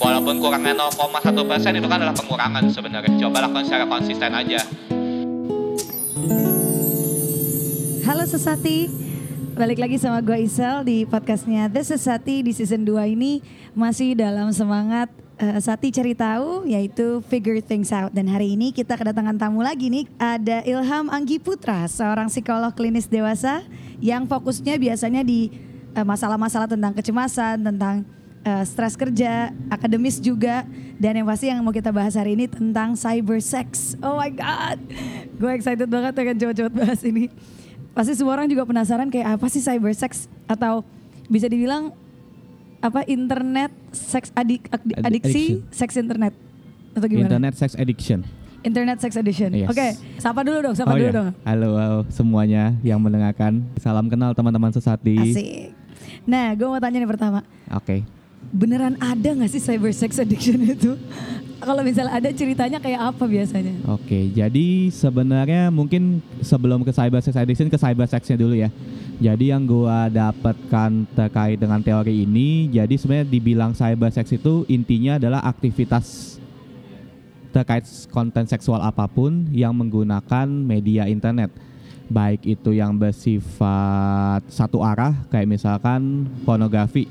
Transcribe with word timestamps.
Walaupun 0.00 0.40
kurangnya 0.40 0.72
0,1 0.72 1.36
persen 1.44 1.76
itu 1.76 1.84
kan 1.84 2.00
adalah 2.00 2.16
pengurangan 2.16 2.64
sebenarnya. 2.72 3.12
Coba 3.20 3.44
lakukan 3.44 3.68
secara 3.68 3.84
konsisten 3.84 4.32
aja. 4.32 4.60
Halo 8.08 8.24
Sesati, 8.24 8.88
balik 9.52 9.84
lagi 9.84 10.00
sama 10.00 10.24
gue 10.24 10.48
Isel 10.48 10.88
di 10.88 11.04
podcastnya 11.04 11.68
The 11.68 11.84
Sesati 11.84 12.40
di 12.40 12.56
season 12.56 12.88
2 12.88 13.12
ini 13.12 13.44
masih 13.76 14.16
dalam 14.16 14.48
semangat 14.48 15.12
uh, 15.44 15.60
Sati 15.60 15.92
cari 15.92 16.16
tahu 16.16 16.64
yaitu 16.64 17.20
figure 17.28 17.60
things 17.60 17.92
out 17.92 18.16
dan 18.16 18.32
hari 18.32 18.56
ini 18.56 18.72
kita 18.72 18.96
kedatangan 18.96 19.36
tamu 19.36 19.60
lagi 19.60 19.92
nih 19.92 20.08
ada 20.16 20.64
Ilham 20.64 21.12
Anggi 21.12 21.36
Putra 21.36 21.84
seorang 21.84 22.32
psikolog 22.32 22.72
klinis 22.72 23.12
dewasa 23.12 23.60
yang 24.00 24.24
fokusnya 24.24 24.80
biasanya 24.80 25.20
di 25.20 25.52
uh, 25.92 26.04
masalah-masalah 26.04 26.64
tentang 26.64 26.96
kecemasan 26.96 27.60
tentang 27.60 28.08
uh, 28.42 28.64
stres 28.66 28.94
kerja, 28.98 29.50
akademis 29.70 30.18
juga, 30.18 30.66
dan 30.98 31.18
yang 31.18 31.26
pasti 31.26 31.48
yang 31.50 31.62
mau 31.62 31.74
kita 31.74 31.90
bahas 31.94 32.14
hari 32.18 32.34
ini 32.34 32.46
tentang 32.50 32.94
cyber 32.98 33.38
sex. 33.38 33.94
Oh 34.02 34.18
my 34.18 34.30
god, 34.30 34.78
gue 35.38 35.50
excited 35.54 35.88
banget 35.88 36.12
akan 36.14 36.36
coba-coba 36.38 36.70
bahas 36.84 37.00
ini. 37.06 37.30
Pasti 37.92 38.16
semua 38.16 38.40
orang 38.40 38.48
juga 38.48 38.64
penasaran 38.64 39.12
kayak 39.12 39.36
apa 39.38 39.46
sih 39.52 39.60
cyber 39.60 39.92
sex 39.92 40.26
atau 40.48 40.82
bisa 41.28 41.46
dibilang 41.46 41.92
apa 42.82 43.06
internet 43.06 43.70
seks 43.94 44.34
adik, 44.34 44.66
adik 44.74 44.96
adiksi 45.06 45.62
seks 45.70 45.94
internet 45.94 46.34
atau 46.98 47.06
gimana? 47.06 47.30
Internet 47.30 47.54
sex 47.56 47.78
addiction. 47.78 48.26
Internet 48.62 49.02
Sex 49.02 49.18
Edition. 49.18 49.50
Yes. 49.50 49.66
Oke, 49.66 49.74
okay, 49.74 49.90
sapa 50.22 50.46
dulu 50.46 50.62
dong, 50.62 50.78
sapa 50.78 50.94
oh 50.94 50.98
dulu 51.02 51.10
iya. 51.10 51.18
dong. 51.18 51.28
Halo, 51.42 51.68
halo 51.82 52.00
semuanya 52.14 52.70
yang 52.86 53.02
mendengarkan. 53.02 53.66
Salam 53.82 54.06
kenal 54.06 54.38
teman-teman 54.38 54.70
sesati. 54.70 55.18
Asik. 55.18 55.74
Nah, 56.30 56.54
gue 56.54 56.70
mau 56.70 56.78
tanya 56.78 57.02
nih 57.02 57.10
pertama. 57.10 57.42
Oke. 57.74 58.06
Okay 58.06 58.21
beneran 58.50 58.98
ada 58.98 59.28
nggak 59.32 59.50
sih 59.54 59.62
cyber 59.62 59.94
sex 59.94 60.18
addiction 60.18 60.58
itu? 60.66 60.98
Kalau 61.62 61.86
misalnya 61.86 62.18
ada 62.18 62.30
ceritanya 62.34 62.82
kayak 62.82 63.14
apa 63.14 63.22
biasanya? 63.22 63.86
Oke, 63.86 64.34
jadi 64.34 64.90
sebenarnya 64.90 65.70
mungkin 65.70 66.18
sebelum 66.42 66.82
ke 66.82 66.90
cyber 66.90 67.22
sex 67.22 67.38
addiction 67.38 67.70
ke 67.70 67.78
cyber 67.78 68.10
sexnya 68.10 68.34
dulu 68.34 68.58
ya. 68.58 68.66
Jadi 69.22 69.54
yang 69.54 69.62
gua 69.62 70.10
dapatkan 70.10 71.06
terkait 71.14 71.62
dengan 71.62 71.78
teori 71.78 72.26
ini, 72.26 72.66
jadi 72.66 72.90
sebenarnya 72.98 73.30
dibilang 73.30 73.70
cyber 73.78 74.10
sex 74.10 74.34
itu 74.34 74.66
intinya 74.66 75.22
adalah 75.22 75.46
aktivitas 75.46 76.38
terkait 77.54 77.86
konten 78.10 78.48
seksual 78.48 78.82
apa 78.82 79.06
pun 79.06 79.46
yang 79.54 79.70
menggunakan 79.76 80.48
media 80.50 81.06
internet. 81.06 81.54
Baik 82.10 82.42
itu 82.58 82.74
yang 82.74 82.98
bersifat 82.98 84.42
satu 84.50 84.82
arah 84.82 85.14
kayak 85.30 85.46
misalkan 85.46 86.26
pornografi 86.42 87.06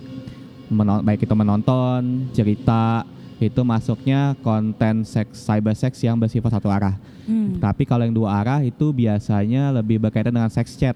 menon 0.72 1.04
baik 1.04 1.28
itu 1.28 1.36
menonton, 1.36 2.32
cerita, 2.32 3.04
itu 3.42 3.62
masuknya 3.66 4.38
konten 4.46 5.04
seks 5.04 5.44
cyber 5.44 5.76
sex 5.76 5.98
yang 6.00 6.16
bersifat 6.16 6.56
satu 6.56 6.72
arah. 6.72 6.96
Hmm. 7.26 7.60
Tapi 7.60 7.84
kalau 7.90 8.08
yang 8.08 8.16
dua 8.16 8.40
arah 8.40 8.62
itu 8.64 8.94
biasanya 8.96 9.74
lebih 9.76 9.98
berkaitan 9.98 10.32
dengan 10.32 10.50
sex 10.54 10.78
chat, 10.80 10.96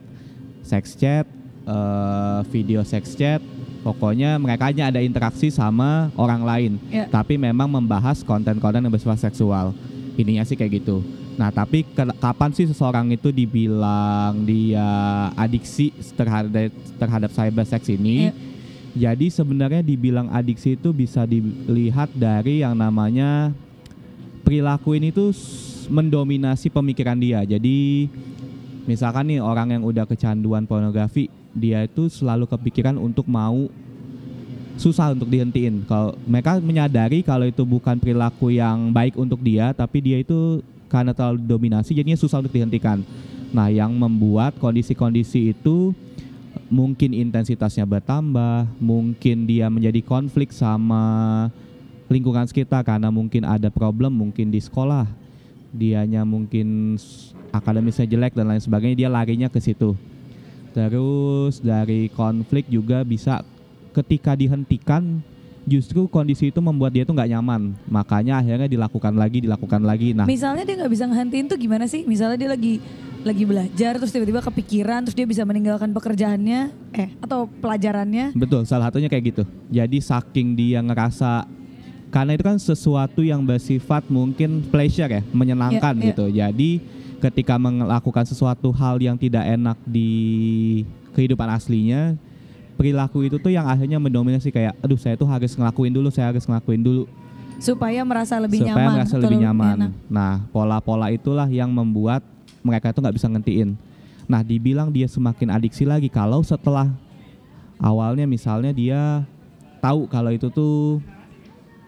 sex 0.63 0.95
chat, 0.95 1.25
uh, 1.65 2.45
video 2.53 2.85
sex 2.85 3.17
chat. 3.17 3.43
Pokoknya 3.81 4.41
mereka 4.41 4.65
hanya 4.73 4.89
ada 4.89 4.97
interaksi 4.97 5.53
sama 5.53 6.09
orang 6.17 6.41
lain, 6.41 6.71
yeah. 6.89 7.05
tapi 7.05 7.37
memang 7.37 7.69
membahas 7.69 8.25
konten-konten 8.25 8.81
yang 8.81 8.89
bersifat 8.89 9.29
seksual. 9.29 9.77
Ininya 10.17 10.41
sih 10.41 10.57
kayak 10.57 10.81
gitu. 10.81 11.05
Nah, 11.37 11.53
tapi 11.53 11.85
ke, 11.85 12.01
kapan 12.17 12.49
sih 12.49 12.65
seseorang 12.65 13.13
itu 13.13 13.29
dibilang 13.29 14.41
dia 14.41 14.89
adiksi 15.37 15.93
terhadap 16.17 16.73
terhadap 16.97 17.29
cyber 17.29 17.61
sex 17.61 17.85
ini? 17.93 18.33
Yeah 18.33 18.54
jadi 18.95 19.27
sebenarnya 19.27 19.83
dibilang 19.83 20.31
adiksi 20.31 20.79
itu 20.79 20.95
bisa 20.95 21.27
dilihat 21.27 22.15
dari 22.15 22.63
yang 22.63 22.79
namanya 22.79 23.51
perilaku 24.47 24.95
ini 24.95 25.11
tuh 25.11 25.35
mendominasi 25.91 26.71
pemikiran 26.71 27.19
dia. 27.19 27.43
Jadi 27.43 28.07
misalkan 28.87 29.35
nih 29.35 29.43
orang 29.43 29.75
yang 29.75 29.83
udah 29.83 30.07
kecanduan 30.07 30.63
pornografi, 30.63 31.27
dia 31.51 31.83
itu 31.83 32.07
selalu 32.07 32.47
kepikiran 32.47 32.95
untuk 32.95 33.27
mau 33.27 33.67
susah 34.79 35.11
untuk 35.11 35.27
dihentiin. 35.27 35.83
Kalau 35.83 36.15
mereka 36.23 36.63
menyadari 36.63 37.19
kalau 37.19 37.51
itu 37.51 37.67
bukan 37.67 37.99
perilaku 37.99 38.55
yang 38.55 38.95
baik 38.95 39.19
untuk 39.19 39.43
dia, 39.43 39.75
tapi 39.75 39.99
dia 39.99 40.23
itu 40.23 40.63
karena 40.87 41.11
terlalu 41.11 41.43
dominasi 41.43 41.91
jadinya 41.91 42.15
susah 42.15 42.39
untuk 42.39 42.55
dihentikan. 42.55 43.03
Nah, 43.51 43.67
yang 43.67 43.91
membuat 43.91 44.55
kondisi-kondisi 44.59 45.51
itu 45.51 45.91
mungkin 46.69 47.13
intensitasnya 47.13 47.85
bertambah, 47.85 48.69
mungkin 48.81 49.45
dia 49.45 49.69
menjadi 49.69 50.01
konflik 50.01 50.49
sama 50.49 51.47
lingkungan 52.09 52.45
sekitar 52.45 52.85
karena 52.85 53.09
mungkin 53.09 53.45
ada 53.45 53.69
problem 53.69 54.13
mungkin 54.13 54.49
di 54.49 54.61
sekolah, 54.61 55.05
dianya 55.73 56.25
mungkin 56.25 56.97
akademisnya 57.53 58.05
jelek 58.09 58.33
dan 58.33 58.49
lain 58.49 58.61
sebagainya, 58.61 59.05
dia 59.05 59.09
larinya 59.09 59.49
ke 59.49 59.61
situ. 59.61 59.93
Terus 60.75 61.63
dari 61.63 62.11
konflik 62.11 62.67
juga 62.67 63.01
bisa 63.07 63.41
ketika 63.95 64.35
dihentikan 64.35 65.23
justru 65.63 66.05
kondisi 66.05 66.51
itu 66.51 66.59
membuat 66.59 66.91
dia 66.93 67.07
tuh 67.07 67.15
nggak 67.15 67.31
nyaman. 67.31 67.73
Makanya 67.87 68.43
akhirnya 68.43 68.67
dilakukan 68.67 69.15
lagi 69.15 69.39
dilakukan 69.39 69.81
lagi. 69.81 70.11
Nah 70.11 70.27
misalnya 70.27 70.67
dia 70.67 70.75
nggak 70.77 70.91
bisa 70.91 71.07
ngehentiin 71.07 71.45
tuh 71.47 71.57
gimana 71.57 71.87
sih? 71.87 72.03
Misalnya 72.03 72.37
dia 72.37 72.49
lagi 72.51 72.83
lagi 73.25 73.43
belajar 73.43 73.97
terus 73.97 74.13
tiba-tiba 74.13 74.39
kepikiran 74.45 75.01
terus 75.01 75.17
dia 75.17 75.25
bisa 75.25 75.41
meninggalkan 75.41 75.89
pekerjaannya 75.89 76.69
eh 76.93 77.09
atau 77.19 77.49
pelajarannya. 77.49 78.37
Betul, 78.37 78.69
salah 78.69 78.93
satunya 78.93 79.09
kayak 79.09 79.35
gitu. 79.35 79.43
Jadi 79.73 79.97
saking 79.97 80.53
dia 80.53 80.79
ngerasa 80.85 81.49
karena 82.13 82.37
itu 82.37 82.43
kan 82.45 82.61
sesuatu 82.61 83.25
yang 83.25 83.43
bersifat 83.43 84.07
mungkin 84.07 84.63
pleasure 84.69 85.09
ya, 85.09 85.21
menyenangkan 85.33 85.93
yeah, 85.97 85.99
yeah. 85.99 86.07
gitu. 86.13 86.25
Jadi 86.29 86.71
ketika 87.19 87.57
melakukan 87.57 88.23
sesuatu 88.29 88.69
hal 88.71 89.01
yang 89.01 89.17
tidak 89.17 89.43
enak 89.43 89.75
di 89.83 90.85
kehidupan 91.17 91.49
aslinya, 91.49 92.15
perilaku 92.77 93.25
itu 93.25 93.41
tuh 93.41 93.49
yang 93.51 93.65
akhirnya 93.65 93.97
mendominasi 93.97 94.53
kayak 94.53 94.77
aduh 94.79 95.01
saya 95.01 95.17
tuh 95.17 95.27
harus 95.27 95.51
ngelakuin 95.57 95.91
dulu, 95.91 96.07
saya 96.13 96.29
harus 96.29 96.45
ngelakuin 96.45 96.85
dulu 96.85 97.09
supaya 97.59 98.03
merasa 98.03 98.35
lebih 98.35 98.61
supaya 98.61 98.75
nyaman. 98.75 98.83
Supaya 98.83 98.97
merasa 98.99 99.15
lebih 99.15 99.37
nyaman. 99.39 99.75
Enak. 99.79 99.91
Nah, 100.11 100.33
pola-pola 100.51 101.07
itulah 101.11 101.47
yang 101.47 101.71
membuat 101.71 102.23
mereka 102.65 102.89
itu 102.89 102.97
nggak 102.97 103.15
bisa 103.15 103.29
ngentiin. 103.29 103.77
Nah, 104.25 104.41
dibilang 104.41 104.89
dia 104.89 105.05
semakin 105.05 105.53
adiksi 105.53 105.85
lagi 105.85 106.09
kalau 106.09 106.41
setelah 106.41 106.89
awalnya 107.77 108.25
misalnya 108.25 108.73
dia 108.73 109.21
tahu 109.77 110.09
kalau 110.09 110.33
itu 110.33 110.49
tuh 110.49 110.97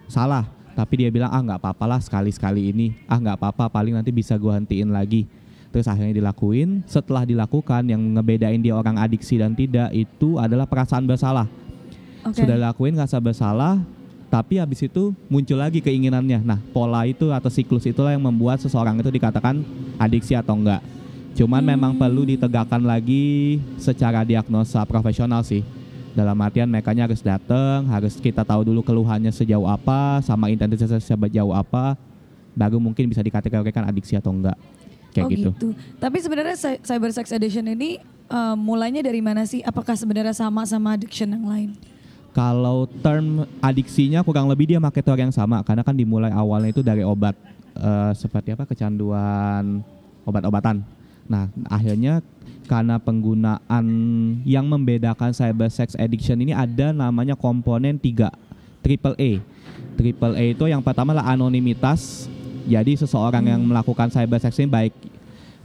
salah, 0.06 0.46
tapi 0.78 1.02
dia 1.02 1.10
bilang 1.10 1.34
ah 1.34 1.42
nggak 1.42 1.58
apa-apa 1.58 1.84
lah 1.90 2.00
sekali-sekali 2.00 2.70
ini, 2.70 2.94
ah 3.10 3.18
nggak 3.18 3.42
apa-apa 3.42 3.66
paling 3.66 3.98
nanti 3.98 4.14
bisa 4.14 4.38
gua 4.38 4.54
hentiin 4.54 4.94
lagi. 4.94 5.26
Terus 5.68 5.84
akhirnya 5.90 6.16
dilakuin, 6.16 6.86
setelah 6.88 7.26
dilakukan 7.26 7.84
yang 7.84 8.00
ngebedain 8.16 8.62
dia 8.62 8.72
orang 8.72 8.96
adiksi 8.96 9.36
dan 9.36 9.52
tidak 9.52 9.92
itu 9.92 10.38
adalah 10.38 10.64
perasaan 10.64 11.04
bersalah. 11.04 11.50
Okay. 12.24 12.46
Sudah 12.46 12.56
dilakuin 12.56 12.94
ngerasa 12.96 13.18
bersalah, 13.20 13.82
tapi 14.28 14.60
habis 14.60 14.84
itu 14.84 15.16
muncul 15.32 15.56
lagi 15.56 15.80
keinginannya. 15.80 16.44
Nah, 16.44 16.60
pola 16.72 17.08
itu 17.08 17.32
atau 17.32 17.48
siklus 17.48 17.88
itulah 17.88 18.12
yang 18.12 18.20
membuat 18.20 18.60
seseorang 18.60 19.00
itu 19.00 19.08
dikatakan 19.08 19.64
adiksi 19.96 20.36
atau 20.36 20.52
enggak. 20.52 20.84
Cuman 21.32 21.64
hmm. 21.64 21.70
memang 21.72 21.92
perlu 21.96 22.28
ditegakkan 22.28 22.84
lagi 22.84 23.56
secara 23.80 24.22
diagnosa 24.28 24.84
profesional 24.84 25.40
sih. 25.40 25.64
Dalam 26.12 26.36
artian 26.42 26.68
mereka 26.68 26.92
harus 26.92 27.22
datang, 27.22 27.88
harus 27.88 28.18
kita 28.18 28.42
tahu 28.44 28.68
dulu 28.68 28.84
keluhannya 28.84 29.32
sejauh 29.32 29.64
apa, 29.64 30.20
sama 30.20 30.50
intensitasnya 30.52 30.98
sejauh 30.98 31.54
apa, 31.54 31.94
baru 32.52 32.76
mungkin 32.82 33.06
bisa 33.08 33.24
dikategorikan 33.24 33.86
adiksi 33.86 34.18
atau 34.18 34.34
enggak. 34.34 34.58
Kayak 35.14 35.24
oh 35.24 35.30
gitu. 35.32 35.50
gitu. 35.56 35.68
Tapi 35.96 36.18
sebenarnya 36.20 36.56
cyber 36.84 37.10
sex 37.16 37.32
addiction 37.32 37.64
ini 37.64 38.02
uh, 38.28 38.58
mulainya 38.58 39.00
dari 39.00 39.24
mana 39.24 39.48
sih? 39.48 39.64
Apakah 39.64 39.96
sebenarnya 39.96 40.36
sama 40.36 40.68
sama 40.68 40.98
addiction 40.98 41.32
yang 41.32 41.46
lain? 41.48 41.70
Kalau 42.36 42.86
term 43.02 43.48
adiksinya 43.58 44.22
kurang 44.22 44.46
lebih 44.46 44.68
dia 44.70 44.78
pakai 44.78 45.02
teori 45.02 45.26
yang 45.26 45.34
sama 45.34 45.64
karena 45.66 45.82
kan 45.82 45.96
dimulai 45.96 46.30
awalnya 46.30 46.70
itu 46.70 46.84
dari 46.84 47.02
obat 47.02 47.34
uh, 47.74 48.12
seperti 48.14 48.54
apa 48.54 48.68
kecanduan 48.68 49.82
obat-obatan. 50.22 50.84
Nah, 51.28 51.48
akhirnya 51.68 52.24
karena 52.68 53.00
penggunaan 53.00 53.86
yang 54.44 54.68
membedakan 54.68 55.32
cyber 55.32 55.72
sex 55.72 55.96
addiction 55.96 56.36
ini 56.40 56.52
ada 56.52 56.92
namanya 56.92 57.32
komponen 57.32 57.96
3 57.96 58.28
triple 58.84 59.16
A. 59.16 59.30
Triple 59.96 60.36
A 60.36 60.44
itu 60.52 60.64
yang 60.68 60.84
pertama 60.84 61.16
lah 61.16 61.26
anonimitas. 61.28 62.28
Jadi 62.68 63.00
seseorang 63.00 63.48
yang 63.48 63.60
melakukan 63.64 64.12
cyber 64.12 64.36
sex 64.36 64.60
ini 64.60 64.68
baik 64.68 64.92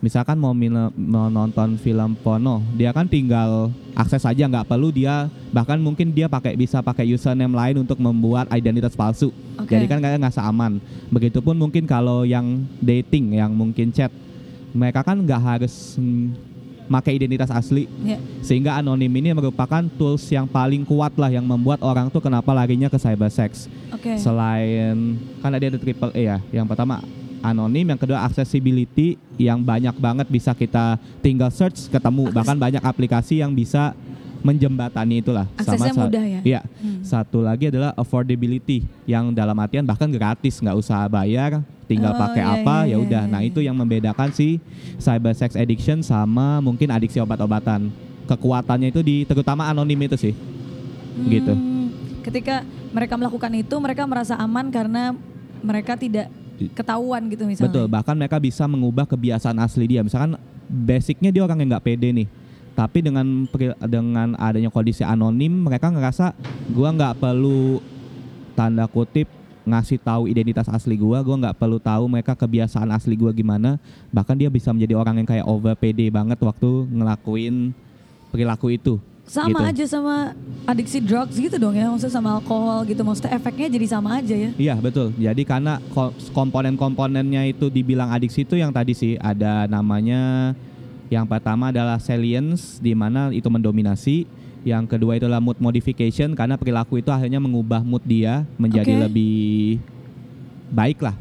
misalkan 0.04 0.36
mau 0.36 0.52
menonton 0.52 1.80
film 1.80 2.20
porno, 2.20 2.60
dia 2.76 2.92
kan 2.92 3.08
tinggal 3.08 3.72
akses 3.96 4.28
saja 4.28 4.52
nggak 4.52 4.68
perlu 4.68 4.92
dia 4.92 5.32
bahkan 5.56 5.80
mungkin 5.80 6.12
dia 6.12 6.28
pakai 6.28 6.60
bisa 6.60 6.84
pakai 6.84 7.08
username 7.08 7.56
lain 7.56 7.88
untuk 7.88 7.96
membuat 8.04 8.52
identitas 8.52 9.00
palsu. 9.00 9.32
Okay. 9.56 9.80
Jadi 9.80 9.86
kan 9.88 10.04
kayak 10.04 10.20
nggak 10.20 10.36
aman. 10.44 10.84
Begitupun 11.08 11.56
mungkin 11.56 11.88
kalau 11.88 12.28
yang 12.28 12.68
dating 12.84 13.40
yang 13.40 13.56
mungkin 13.56 13.96
chat, 13.96 14.12
mereka 14.76 15.08
kan 15.08 15.24
nggak 15.24 15.40
harus 15.40 15.96
pakai 16.84 17.16
identitas 17.16 17.48
asli 17.48 17.88
Ya. 18.04 18.20
sehingga 18.44 18.76
anonim 18.76 19.08
ini 19.08 19.32
merupakan 19.32 19.88
tools 19.96 20.28
yang 20.28 20.44
paling 20.44 20.84
kuat 20.84 21.16
lah 21.16 21.32
yang 21.32 21.48
membuat 21.48 21.80
orang 21.80 22.12
tuh 22.12 22.20
kenapa 22.20 22.52
larinya 22.52 22.92
ke 22.92 23.00
cybersex. 23.00 23.72
Oke. 23.96 24.20
Selain 24.20 25.16
kan 25.40 25.56
ada 25.56 25.64
ada 25.64 25.80
triple 25.80 26.12
E 26.12 26.28
ya. 26.28 26.44
Yang 26.52 26.76
pertama 26.76 27.00
anonim, 27.44 27.84
yang 27.86 28.00
kedua 28.00 28.24
accessibility 28.24 29.20
yang 29.36 29.60
banyak 29.60 29.94
banget 29.94 30.26
bisa 30.26 30.52
kita 30.52 30.96
tinggal 31.20 31.52
search 31.52 31.86
ketemu. 31.88 32.26
Akses- 32.26 32.36
Bahkan 32.36 32.58
banyak 32.58 32.82
aplikasi 32.82 33.36
yang 33.38 33.52
bisa 33.52 33.92
menjembatani 34.40 35.20
itulah. 35.20 35.48
Aksesnya 35.54 35.92
sa- 35.92 36.04
mudah 36.04 36.24
ya? 36.24 36.40
Iya. 36.42 36.62
Hmm. 36.78 37.00
Satu 37.02 37.40
lagi 37.40 37.68
adalah 37.68 37.92
affordability 37.94 38.84
yang 39.04 39.32
dalam 39.32 39.56
artian 39.56 39.84
bahkan 39.84 40.08
gratis, 40.08 40.58
nggak 40.58 40.76
usah 40.76 41.04
bayar, 41.06 41.60
tinggal 41.86 42.12
Oh, 42.12 42.20
pakai 42.20 42.42
iya, 42.42 42.52
apa 42.58 42.76
iya, 42.82 42.84
ya 42.84 42.90
iya, 42.90 42.98
udah. 43.00 43.24
iya, 43.24 43.32
Nah 43.32 43.42
iya. 43.42 43.48
itu 43.50 43.60
yang 43.60 43.72
membedakan 43.74 44.32
si 44.32 44.60
cyber 44.98 45.32
sex 45.32 45.56
addiction 45.56 46.00
sama 46.00 46.60
mungkin 46.60 46.88
adiksi 46.90 47.20
obat-obatan. 47.20 47.88
Kekuatannya 48.24 48.88
itu 48.90 49.00
di 49.00 49.24
terutama 49.24 49.64
anonim 49.66 50.00
itu 50.02 50.16
sih. 50.18 50.36
gitu. 51.24 51.54
Hmm, 51.54 51.94
Ketika 52.20 52.64
mereka 52.90 53.14
melakukan 53.14 53.52
itu, 53.54 53.76
mereka 53.78 54.04
merasa 54.04 54.34
aman 54.34 54.68
karena 54.68 55.14
mereka 55.60 55.94
tidak 55.94 56.28
ketahuan 56.72 57.28
gitu 57.28 57.44
misalnya. 57.44 57.68
Betul, 57.68 57.86
bahkan 57.92 58.16
mereka 58.16 58.40
bisa 58.40 58.64
mengubah 58.64 59.04
kebiasaan 59.04 59.60
asli 59.60 59.90
dia. 59.90 60.00
Misalkan 60.06 60.40
basicnya 60.72 61.30
dia 61.34 61.44
orang 61.44 61.60
yang 61.60 61.76
nggak 61.76 61.86
pede 61.86 62.10
nih. 62.16 62.28
Tapi 62.74 63.06
dengan 63.06 63.46
dengan 63.86 64.34
adanya 64.40 64.74
kondisi 64.74 65.06
anonim, 65.06 65.68
mereka 65.68 65.94
ngerasa 65.94 66.34
gua 66.74 66.90
nggak 66.90 67.22
perlu 67.22 67.78
tanda 68.58 68.90
kutip 68.90 69.30
ngasih 69.64 70.02
tahu 70.02 70.28
identitas 70.28 70.68
asli 70.68 71.00
gua, 71.00 71.22
gua 71.24 71.38
nggak 71.40 71.56
perlu 71.56 71.78
tahu 71.80 72.10
mereka 72.10 72.34
kebiasaan 72.34 72.90
asli 72.92 73.14
gua 73.14 73.30
gimana. 73.30 73.78
Bahkan 74.10 74.36
dia 74.36 74.50
bisa 74.50 74.74
menjadi 74.74 74.98
orang 74.98 75.22
yang 75.22 75.28
kayak 75.30 75.46
over 75.46 75.78
pede 75.78 76.10
banget 76.10 76.42
waktu 76.42 76.90
ngelakuin 76.90 77.72
perilaku 78.34 78.74
itu. 78.74 78.98
Sama 79.24 79.72
gitu. 79.72 79.72
aja 79.72 79.86
sama 79.88 80.16
adiksi 80.68 81.00
drugs 81.00 81.40
gitu 81.40 81.56
dong 81.56 81.76
ya, 81.76 81.88
maksudnya 81.88 82.12
sama 82.12 82.30
alkohol 82.38 82.84
gitu, 82.84 83.02
maksudnya 83.08 83.32
efeknya 83.40 83.68
jadi 83.72 83.88
sama 83.88 84.20
aja 84.20 84.36
ya. 84.36 84.52
Iya 84.60 84.76
betul. 84.84 85.16
Jadi 85.16 85.42
karena 85.48 85.80
ko- 85.96 86.12
komponen-komponennya 86.36 87.48
itu 87.48 87.72
dibilang 87.72 88.12
adiksi 88.12 88.44
itu 88.44 88.60
yang 88.60 88.76
tadi 88.76 88.92
sih 88.92 89.16
ada 89.20 89.64
namanya 89.72 90.52
yang 91.08 91.24
pertama 91.24 91.72
adalah 91.72 92.00
salience 92.04 92.84
di 92.84 92.92
mana 92.92 93.32
itu 93.32 93.48
mendominasi. 93.48 94.28
Yang 94.64 94.96
kedua 94.96 95.20
itu 95.20 95.28
adalah 95.28 95.44
mood 95.44 95.60
modification 95.60 96.32
karena 96.40 96.56
perilaku 96.56 97.04
itu 97.04 97.12
akhirnya 97.12 97.36
mengubah 97.36 97.84
mood 97.84 98.00
dia 98.08 98.48
menjadi 98.56 98.96
Oke. 98.96 99.04
lebih 99.08 99.36
baik 100.72 101.04
lah. 101.04 101.16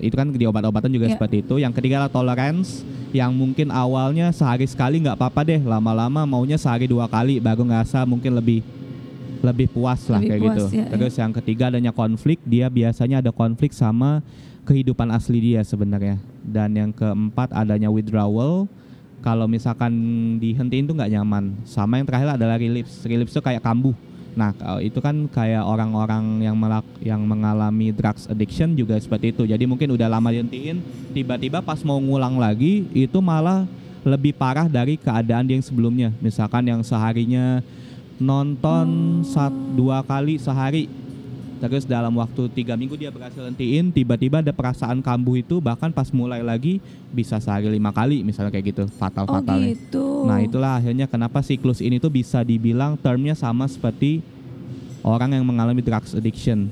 Itu 0.00 0.14
kan 0.16 0.32
di 0.32 0.44
obat-obatan 0.44 0.88
juga 0.88 1.06
Iya. 1.08 1.14
seperti 1.16 1.44
itu. 1.44 1.54
Yang 1.60 1.72
ketiga 1.78 2.00
adalah 2.00 2.12
tolerance 2.12 2.82
yang 3.12 3.36
mungkin 3.36 3.68
awalnya 3.68 4.32
sehari 4.32 4.64
sekali 4.64 5.00
nggak 5.04 5.20
apa-apa 5.20 5.44
deh, 5.44 5.60
lama-lama 5.60 6.24
maunya 6.24 6.56
sehari 6.56 6.88
dua 6.88 7.04
kali 7.04 7.36
baru 7.38 7.62
ngerasa 7.62 8.08
mungkin 8.08 8.32
lebih 8.32 8.64
lebih 9.42 9.66
puas 9.74 10.06
lah 10.06 10.22
Lebih 10.22 10.30
kayak 10.30 10.40
puas, 10.40 10.54
gitu. 10.54 10.66
ya, 10.70 10.84
ya. 10.86 10.90
Terus 10.94 11.14
yang 11.18 11.32
ketiga 11.34 11.64
adanya 11.66 11.90
konflik, 11.90 12.38
dia 12.46 12.70
biasanya 12.70 13.18
ada 13.18 13.34
konflik 13.34 13.74
sama 13.74 14.22
kehidupan 14.62 15.10
asli 15.10 15.42
dia 15.42 15.66
sebenarnya. 15.66 16.22
Dan 16.40 16.78
yang 16.78 16.90
keempat 16.94 17.50
adanya 17.50 17.90
withdrawal. 17.90 18.70
Kalau 19.22 19.46
misalkan 19.46 19.90
dihentiin 20.38 20.86
tuh 20.86 20.94
nggak 20.94 21.10
nyaman. 21.14 21.54
Sama 21.62 21.98
yang 21.98 22.06
terakhir 22.06 22.34
adalah 22.34 22.58
relapse. 22.58 23.02
Relapse 23.02 23.34
itu 23.34 23.42
kayak 23.42 23.62
kambuh. 23.62 23.94
Nah, 24.32 24.56
kalau 24.56 24.80
itu 24.80 24.96
kan 25.04 25.28
kayak 25.28 25.60
orang-orang 25.60 26.40
yang 26.40 26.56
melak 26.56 26.86
yang 27.04 27.20
mengalami 27.20 27.92
drugs 27.92 28.24
addiction 28.32 28.72
juga 28.72 28.96
seperti 28.96 29.36
itu. 29.36 29.44
Jadi 29.44 29.64
mungkin 29.68 29.92
udah 29.92 30.08
lama 30.08 30.32
dihentiin, 30.32 30.80
tiba-tiba 31.12 31.60
pas 31.60 31.80
mau 31.84 32.00
ngulang 32.00 32.40
lagi 32.40 32.88
itu 32.96 33.20
malah 33.20 33.68
lebih 34.02 34.32
parah 34.34 34.66
dari 34.66 34.96
keadaan 34.96 35.46
yang 35.46 35.60
sebelumnya. 35.60 36.10
Misalkan 36.24 36.64
yang 36.64 36.80
seharinya 36.80 37.60
nonton 38.16 39.20
sat, 39.26 39.52
dua 39.76 40.00
kali 40.00 40.40
sehari 40.40 40.88
terus 41.62 41.86
dalam 41.86 42.10
waktu 42.12 42.50
tiga 42.50 42.74
minggu 42.74 42.98
dia 42.98 43.06
berhasil 43.08 43.38
hentiin 43.38 43.88
tiba-tiba 43.88 44.42
ada 44.42 44.50
perasaan 44.50 44.98
kambuh 44.98 45.38
itu 45.38 45.62
bahkan 45.62 45.88
pas 45.88 46.10
mulai 46.10 46.42
lagi 46.42 46.82
bisa 47.08 47.38
sehari 47.38 47.70
lima 47.70 47.94
kali 47.94 48.26
misalnya 48.26 48.50
kayak 48.50 48.74
gitu 48.74 48.82
fatal 48.90 49.30
Oh 49.30 49.38
gitu. 49.38 50.26
nah 50.26 50.42
itulah 50.42 50.76
akhirnya 50.76 51.06
kenapa 51.06 51.38
siklus 51.38 51.78
ini 51.78 51.96
tuh 51.96 52.10
bisa 52.10 52.42
dibilang 52.42 52.98
termnya 52.98 53.32
sama 53.32 53.64
seperti 53.64 54.18
orang 55.00 55.32
yang 55.32 55.46
mengalami 55.46 55.78
drugs 55.78 56.12
addiction 56.12 56.66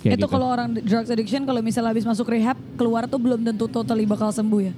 kayak 0.00 0.16
itu 0.16 0.24
gitu. 0.24 0.32
kalau 0.32 0.48
orang 0.48 0.72
drugs 0.74 1.12
addiction 1.12 1.44
kalau 1.44 1.60
misalnya 1.60 1.92
habis 1.92 2.08
masuk 2.08 2.24
rehab 2.26 2.56
keluar 2.74 3.04
tuh 3.04 3.20
belum 3.20 3.44
tentu 3.44 3.68
totally 3.68 4.08
bakal 4.08 4.32
sembuh 4.32 4.62
ya. 4.62 4.74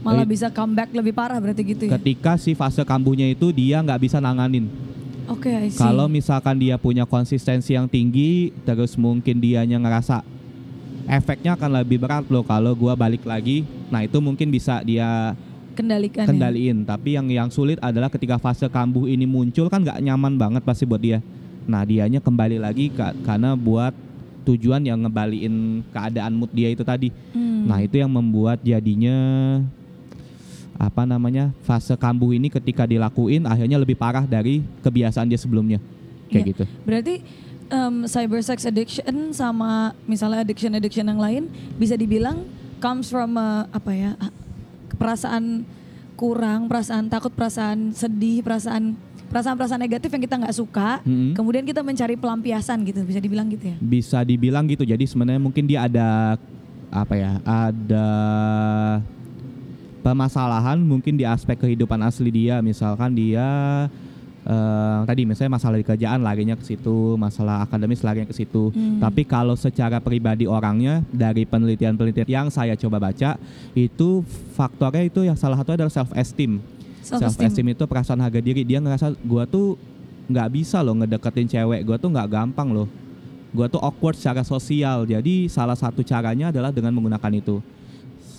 Malah 0.00 0.24
Eh, 0.24 0.30
bisa 0.30 0.48
comeback 0.48 0.96
lebih 0.96 1.12
parah 1.12 1.36
berarti 1.36 1.60
gitu 1.60 1.82
ya. 1.84 1.98
ketika 1.98 2.38
si 2.40 2.54
fase 2.54 2.80
kambuhnya 2.82 3.28
itu 3.28 3.52
dia 3.52 3.82
nggak 3.82 4.00
bisa 4.00 4.16
nanganin 4.16 4.64
Oke, 5.30 5.70
see. 5.70 5.78
Kalau 5.78 6.10
misalkan 6.10 6.58
dia 6.58 6.74
punya 6.74 7.06
konsistensi 7.06 7.78
yang 7.78 7.86
tinggi, 7.86 8.50
terus 8.66 8.98
mungkin 8.98 9.38
dianya 9.38 9.78
ngerasa 9.78 10.26
efeknya 11.06 11.54
akan 11.54 11.70
lebih 11.82 12.02
berat 12.02 12.26
loh 12.26 12.42
kalau 12.42 12.74
gua 12.74 12.98
balik 12.98 13.22
lagi. 13.22 13.62
Nah 13.94 14.02
itu 14.02 14.18
mungkin 14.18 14.50
bisa 14.50 14.82
dia 14.82 15.38
kendalikan 15.78 16.26
ya. 16.26 16.28
kendaliin. 16.34 16.82
Tapi 16.82 17.14
yang 17.14 17.26
yang 17.30 17.48
sulit 17.48 17.78
adalah 17.78 18.10
ketika 18.10 18.42
fase 18.42 18.66
kambuh 18.66 19.06
ini 19.06 19.22
muncul 19.22 19.70
kan 19.70 19.86
nggak 19.86 20.02
nyaman 20.02 20.34
banget 20.34 20.62
pasti 20.66 20.82
buat 20.82 20.98
dia. 20.98 21.22
Nah 21.70 21.86
dianya 21.86 22.18
kembali 22.18 22.58
lagi 22.58 22.90
ka- 22.90 23.14
karena 23.22 23.54
buat 23.54 23.94
tujuan 24.50 24.82
yang 24.82 25.06
ngebaliin 25.06 25.86
keadaan 25.94 26.34
mood 26.34 26.50
dia 26.50 26.74
itu 26.74 26.82
tadi. 26.82 27.14
Hmm. 27.30 27.70
Nah 27.70 27.78
itu 27.86 28.02
yang 28.02 28.10
membuat 28.10 28.58
jadinya 28.66 29.14
apa 30.80 31.04
namanya 31.04 31.52
fase 31.60 31.92
kambuh 31.92 32.32
ini 32.32 32.48
ketika 32.48 32.88
dilakuin 32.88 33.44
akhirnya 33.44 33.76
lebih 33.76 34.00
parah 34.00 34.24
dari 34.24 34.64
kebiasaan 34.80 35.28
dia 35.28 35.36
sebelumnya 35.36 35.76
kayak 36.32 36.40
Iya. 36.40 36.50
gitu. 36.56 36.64
Berarti 36.88 37.14
em, 37.68 38.08
cyber 38.08 38.40
sex 38.40 38.64
addiction 38.64 39.36
sama 39.36 39.92
misalnya 40.08 40.40
addiction 40.40 40.72
addiction 40.72 41.04
yang 41.04 41.20
lain 41.20 41.52
bisa 41.76 42.00
dibilang 42.00 42.48
comes 42.80 43.12
from 43.12 43.36
eh, 43.36 43.68
apa 43.68 43.92
ya 43.92 44.10
ah, 44.16 44.32
perasaan 44.96 45.68
kurang, 46.16 46.68
perasaan 46.68 47.12
takut, 47.12 47.32
perasaan 47.32 47.92
sedih, 47.92 48.40
perasaan 48.40 48.96
perasaan-perasaan 49.30 49.80
negatif 49.80 50.10
yang 50.10 50.20
kita 50.20 50.36
nggak 50.36 50.56
suka. 50.56 51.00
Mm-mm. 51.06 51.32
Kemudian 51.32 51.62
kita 51.62 51.80
mencari 51.80 52.18
pelampiasan 52.18 52.82
gitu, 52.84 53.04
bisa 53.06 53.20
dibilang 53.22 53.46
gitu 53.48 53.72
ya. 53.72 53.76
Bisa 53.78 54.18
dibilang 54.26 54.64
gitu. 54.66 54.82
Jadi 54.82 55.06
sebenarnya 55.06 55.38
mungkin 55.40 55.64
dia 55.64 55.86
ada 55.86 56.34
apa 56.90 57.14
ya? 57.14 57.38
Ada 57.46 58.06
permasalahan 60.00 60.80
mungkin 60.80 61.14
di 61.14 61.28
aspek 61.28 61.60
kehidupan 61.60 62.00
asli 62.00 62.32
dia. 62.32 62.58
Misalkan 62.64 63.12
dia 63.12 63.46
eh, 64.44 65.00
tadi 65.04 65.28
misalnya 65.28 65.60
masalah 65.60 65.76
di 65.76 65.86
kerjaan 65.86 66.24
larinya 66.24 66.56
ke 66.56 66.64
situ, 66.64 67.14
masalah 67.20 67.62
akademis 67.64 68.00
larinya 68.00 68.28
ke 68.28 68.36
situ. 68.36 68.72
Hmm. 68.72 68.98
Tapi 68.98 69.22
kalau 69.28 69.54
secara 69.54 70.00
pribadi 70.00 70.48
orangnya 70.48 71.04
dari 71.12 71.44
penelitian-penelitian 71.44 72.28
yang 72.28 72.48
saya 72.48 72.74
coba 72.74 72.98
baca 72.98 73.36
itu 73.76 74.24
faktornya 74.56 75.04
itu 75.06 75.22
yang 75.28 75.36
salah 75.36 75.60
satu 75.60 75.76
adalah 75.76 75.92
self 75.92 76.10
esteem. 76.16 76.58
Self 77.04 77.36
esteem 77.40 77.72
itu 77.72 77.84
perasaan 77.84 78.20
harga 78.20 78.40
diri. 78.40 78.64
Dia 78.64 78.80
ngerasa 78.80 79.12
gua 79.24 79.44
tuh 79.44 79.76
nggak 80.30 80.48
bisa 80.52 80.80
loh 80.80 80.96
ngedeketin 80.96 81.48
cewek. 81.48 81.80
Gua 81.84 81.96
tuh 82.00 82.10
nggak 82.12 82.28
gampang 82.28 82.70
loh. 82.72 82.88
Gua 83.50 83.66
tuh 83.66 83.82
awkward 83.82 84.14
secara 84.14 84.46
sosial. 84.46 85.04
Jadi 85.04 85.50
salah 85.50 85.74
satu 85.74 86.06
caranya 86.06 86.54
adalah 86.54 86.70
dengan 86.70 86.94
menggunakan 86.94 87.32
itu. 87.34 87.58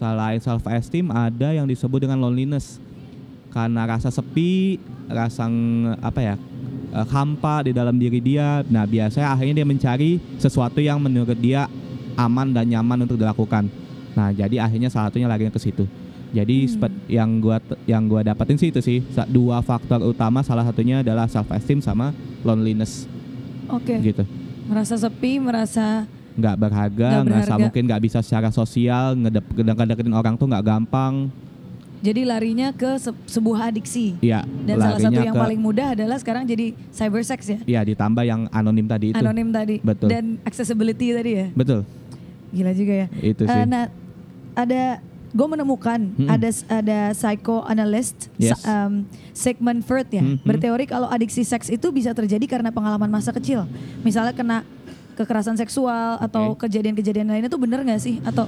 Selain 0.01 0.41
self 0.41 0.65
esteem 0.65 1.13
ada 1.13 1.53
yang 1.53 1.70
disebut 1.70 2.01
dengan 2.01 2.17
loneliness. 2.17 2.81
Karena 3.53 3.86
rasa 3.86 4.10
sepi, 4.10 4.81
rasa 5.05 5.46
apa 6.01 6.20
ya? 6.25 6.36
eh, 6.91 7.05
hampa 7.08 7.70
di 7.70 7.72
dalam 7.72 7.96
diri 8.01 8.17
dia. 8.17 8.65
Nah, 8.65 8.89
biasanya 8.89 9.29
akhirnya 9.38 9.62
dia 9.62 9.67
mencari 9.67 10.17
sesuatu 10.41 10.81
yang 10.81 10.98
menurut 11.00 11.38
dia 11.38 11.70
aman 12.17 12.50
dan 12.51 12.65
nyaman 12.67 13.05
untuk 13.05 13.22
dilakukan. 13.22 13.70
Nah, 14.17 14.34
jadi 14.34 14.60
akhirnya 14.65 14.91
salah 14.91 15.13
satunya 15.13 15.29
larinya 15.29 15.53
ke 15.53 15.62
situ. 15.62 15.86
Jadi 16.31 16.63
Hmm. 16.65 16.88
yang 17.12 17.29
gua 17.43 17.58
yang 17.84 18.08
gua 18.08 18.24
dapetin 18.24 18.55
sih 18.55 18.72
itu 18.72 18.79
sih 18.79 19.03
dua 19.27 19.60
faktor 19.60 20.00
utama 20.00 20.39
salah 20.39 20.63
satunya 20.63 21.03
adalah 21.03 21.27
self 21.27 21.51
esteem 21.51 21.84
sama 21.84 22.15
loneliness 22.48 23.03
Oke. 23.67 24.00
gitu. 24.00 24.24
Merasa 24.72 24.96
sepi, 24.96 25.43
merasa 25.43 26.08
Nggak 26.31 26.55
berharga, 26.57 27.09
Nggak 27.21 27.59
mungkin 27.59 27.83
nggak 27.85 28.01
bisa 28.01 28.19
secara 28.19 28.47
sosial, 28.50 29.13
ngedep 29.13 29.43
ngedeketin 29.53 30.11
orang 30.11 30.35
tuh 30.35 30.47
nggak 30.47 30.63
gampang. 30.63 31.27
jadi 32.01 32.25
larinya 32.25 32.73
ke 32.73 32.97
se- 32.97 33.13
sebuah 33.29 33.69
adiksi. 33.69 34.17
Iya, 34.19 34.41
Dan 34.41 34.73
salah 34.75 34.97
satu 34.97 35.21
yang 35.21 35.38
ke 35.38 35.38
paling 35.38 35.61
mudah 35.61 35.93
adalah 35.93 36.17
sekarang 36.17 36.43
jadi 36.43 36.73
cyber 36.89 37.21
sex 37.21 37.45
ya. 37.45 37.59
Iya, 37.61 37.85
ditambah 37.85 38.23
yang 38.23 38.50
anonim 38.50 38.89
tadi 38.89 39.13
itu. 39.13 39.21
Anonim 39.21 39.53
tadi. 39.53 39.77
Betul. 39.79 40.09
Dan 40.09 40.41
accessibility 40.41 41.13
tadi 41.13 41.31
ya. 41.35 41.47
Betul. 41.53 41.85
Gila 42.50 42.73
juga 42.73 42.93
ya. 42.95 43.07
Itu 43.13 43.45
Eh, 43.45 43.53
sih. 43.53 43.63
nah, 43.65 43.85
ada 44.53 44.97
gue 45.31 45.47
menemukan 45.47 46.00
Mm-mm. 46.11 46.25
ada 46.27 46.50
ada 46.67 47.00
psychoanalyst 47.13 48.33
Yes. 48.35 48.59
Um, 48.63 49.05
Sigmund 49.31 49.79
Freud 49.81 50.09
ya 50.09 50.19
Mhm. 50.19 50.41
berteori 50.41 50.83
kalau 50.85 51.05
adiksi 51.05 51.41
seks 51.41 51.69
itu 51.69 51.88
bisa 51.89 52.11
terjadi 52.11 52.43
karena 52.50 52.67
pengalaman 52.67 53.07
masa 53.07 53.31
kecil. 53.31 53.63
Misalnya 54.01 54.33
kena 54.33 54.65
kekerasan 55.15 55.59
seksual 55.59 56.17
atau 56.19 56.55
kejadian-kejadian 56.55 57.27
lainnya 57.29 57.49
itu 57.51 57.59
bener 57.59 57.83
nggak 57.83 58.01
sih? 58.01 58.17
Atau 58.23 58.47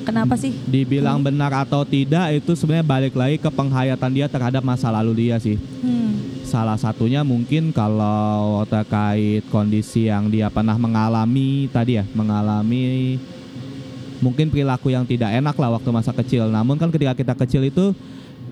Kenapa 0.00 0.34
sih? 0.40 0.52
Dibilang 0.64 1.20
benar 1.20 1.52
atau 1.52 1.84
tidak 1.84 2.32
itu 2.32 2.56
sebenarnya 2.56 2.86
balik 2.86 3.14
lagi 3.14 3.36
ke 3.36 3.50
penghayatan 3.52 4.10
dia 4.16 4.26
terhadap 4.32 4.64
masa 4.64 4.88
lalu 4.88 5.28
dia 5.28 5.36
sih. 5.36 5.60
Hmm. 5.84 6.40
Salah 6.42 6.80
satunya 6.80 7.20
mungkin 7.20 7.70
kalau 7.70 8.64
terkait 8.66 9.44
kondisi 9.52 10.08
yang 10.08 10.32
dia 10.32 10.48
pernah 10.48 10.74
mengalami 10.80 11.68
tadi 11.68 12.00
ya, 12.00 12.04
mengalami 12.16 13.20
mungkin 14.24 14.48
perilaku 14.48 14.92
yang 14.92 15.04
tidak 15.04 15.30
enak 15.36 15.56
lah 15.56 15.76
waktu 15.76 15.90
masa 15.92 16.16
kecil. 16.16 16.48
Namun 16.48 16.80
kan 16.80 16.88
ketika 16.88 17.12
kita 17.12 17.34
kecil 17.36 17.62
itu 17.68 17.92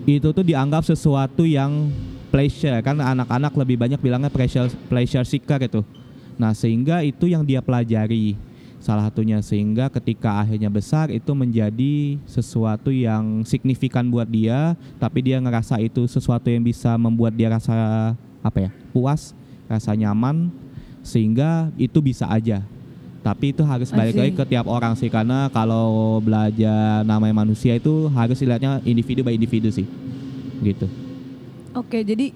itu 0.04 0.28
tuh 0.30 0.44
dianggap 0.44 0.84
sesuatu 0.84 1.48
yang 1.48 1.88
pleasure 2.28 2.76
kan 2.84 3.00
anak-anak 3.00 3.52
lebih 3.56 3.80
banyak 3.80 4.00
bilangnya 4.00 4.28
pleasure 4.28 4.68
pleasure 4.86 5.24
seeker 5.24 5.58
itu. 5.64 5.80
Nah, 6.38 6.54
sehingga 6.54 7.02
itu 7.02 7.26
yang 7.26 7.42
dia 7.42 7.59
pelajari. 7.59 8.38
Salah 8.78 9.11
satunya 9.11 9.42
sehingga 9.42 9.90
ketika 9.90 10.38
akhirnya 10.38 10.71
besar 10.71 11.11
itu 11.11 11.35
menjadi 11.35 12.14
sesuatu 12.30 12.95
yang 12.95 13.42
signifikan 13.42 14.07
buat 14.07 14.30
dia 14.30 14.78
tapi 15.02 15.18
dia 15.18 15.42
ngerasa 15.42 15.83
itu 15.83 16.07
sesuatu 16.07 16.47
yang 16.47 16.62
bisa 16.62 16.95
membuat 16.95 17.35
dia 17.35 17.50
rasa 17.50 17.75
apa 18.38 18.59
ya 18.62 18.71
puas 18.95 19.35
rasa 19.66 19.99
nyaman 19.99 20.54
sehingga 21.02 21.75
itu 21.75 21.99
bisa 21.99 22.30
aja. 22.30 22.62
Tapi 23.18 23.50
itu 23.50 23.66
harus 23.66 23.90
balik 23.90 24.14
lagi 24.14 24.33
ke 24.33 24.45
tiap 24.47 24.71
orang 24.71 24.95
sih 24.95 25.11
karena 25.11 25.50
kalau 25.50 26.23
belajar 26.23 27.02
namanya 27.02 27.35
manusia 27.45 27.75
itu 27.75 28.07
harus 28.14 28.38
dilihatnya 28.38 28.78
individu 28.87 29.26
by 29.26 29.35
individu 29.35 29.75
sih. 29.75 29.90
Gitu. 30.62 30.87
Oke, 31.75 32.07
jadi 32.07 32.30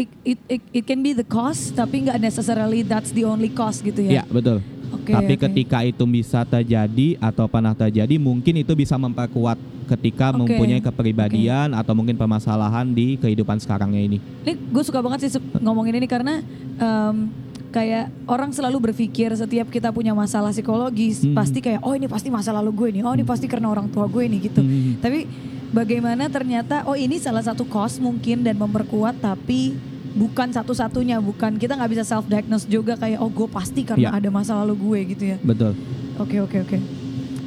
it, 0.00 0.08
it, 0.24 0.38
it, 0.48 0.62
it 0.72 0.84
can 0.88 1.04
be 1.04 1.12
the 1.12 1.26
cause 1.26 1.68
tapi 1.76 2.08
nggak 2.08 2.18
necessarily 2.18 2.80
that's 2.80 3.12
the 3.12 3.24
only 3.28 3.52
cause 3.52 3.84
gitu 3.84 4.00
ya. 4.00 4.22
ya 4.22 4.24
betul 4.28 4.64
Oke. 4.90 5.14
Tapi 5.14 5.34
oke. 5.38 5.42
ketika 5.46 5.78
itu 5.86 6.02
bisa 6.02 6.42
terjadi 6.42 7.14
atau 7.22 7.46
pernah 7.46 7.74
terjadi, 7.78 8.18
mungkin 8.18 8.58
itu 8.58 8.74
bisa 8.74 8.98
memperkuat 8.98 9.54
ketika 9.86 10.34
Oke. 10.34 10.50
mempunyai 10.50 10.82
kepribadian 10.82 11.74
atau 11.74 11.94
mungkin 11.94 12.18
permasalahan 12.18 12.90
di 12.90 13.14
kehidupan 13.18 13.62
sekarangnya 13.62 14.02
ini. 14.02 14.18
Ini 14.42 14.52
gue 14.58 14.82
suka 14.82 14.98
banget 15.02 15.30
sih 15.30 15.38
ngomongin 15.62 15.94
ini 15.98 16.10
karena 16.10 16.42
em, 16.78 17.30
kayak 17.70 18.10
orang 18.26 18.50
selalu 18.50 18.90
berpikir 18.90 19.30
setiap 19.38 19.70
kita 19.70 19.94
punya 19.94 20.10
masalah 20.10 20.50
psikologis 20.50 21.22
Hmm. 21.22 21.38
pasti 21.38 21.62
kayak 21.62 21.86
oh 21.86 21.94
ini 21.94 22.10
pasti 22.10 22.26
masa 22.26 22.50
lalu 22.50 22.74
gue 22.74 22.88
nih, 22.98 23.02
oh 23.06 23.14
ini 23.14 23.22
pasti 23.22 23.46
karena 23.46 23.70
orang 23.70 23.86
tua 23.94 24.10
gue 24.10 24.26
nih 24.26 24.50
gitu. 24.50 24.58
Hmm. 24.58 24.98
Tapi 24.98 25.26
bagaimana 25.70 26.26
ternyata 26.26 26.82
oh 26.90 26.98
ini 26.98 27.22
salah 27.22 27.46
satu 27.46 27.62
cause 27.62 28.02
mungkin 28.02 28.42
dan 28.42 28.58
memperkuat 28.58 29.22
tapi 29.22 29.89
bukan 30.12 30.48
satu-satunya, 30.48 31.18
bukan 31.18 31.54
kita 31.54 31.74
nggak 31.74 31.90
bisa 31.90 32.04
self 32.04 32.26
diagnose 32.26 32.64
juga 32.64 32.94
kayak 32.94 33.18
oh 33.18 33.28
gue 33.28 33.46
pasti 33.46 33.82
karena 33.82 34.08
Ya. 34.08 34.16
ada 34.16 34.28
masa 34.28 34.54
lalu 34.56 34.74
gue 34.76 34.98
gitu 35.12 35.24
ya. 35.26 35.36
Betul. 35.40 35.72
Oke 36.16 36.36
oke 36.38 36.56
oke. 36.60 36.78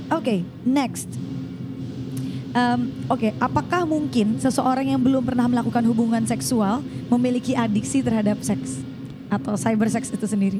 Oke 0.09 0.35
next. 0.63 1.09
Em, 2.53 2.79
Oke, 3.09 3.33
apakah 3.37 3.81
mungkin 3.83 4.37
seseorang 4.37 4.85
yang 4.85 5.01
belum 5.01 5.25
pernah 5.25 5.49
melakukan 5.49 5.81
hubungan 5.83 6.21
seksual 6.23 6.79
memiliki 7.09 7.51
adiksi 7.51 7.99
terhadap 7.99 8.37
seks 8.39 8.77
atau 9.27 9.57
cyber 9.57 9.89
sex 9.89 10.07
itu 10.07 10.23
sendiri? 10.23 10.59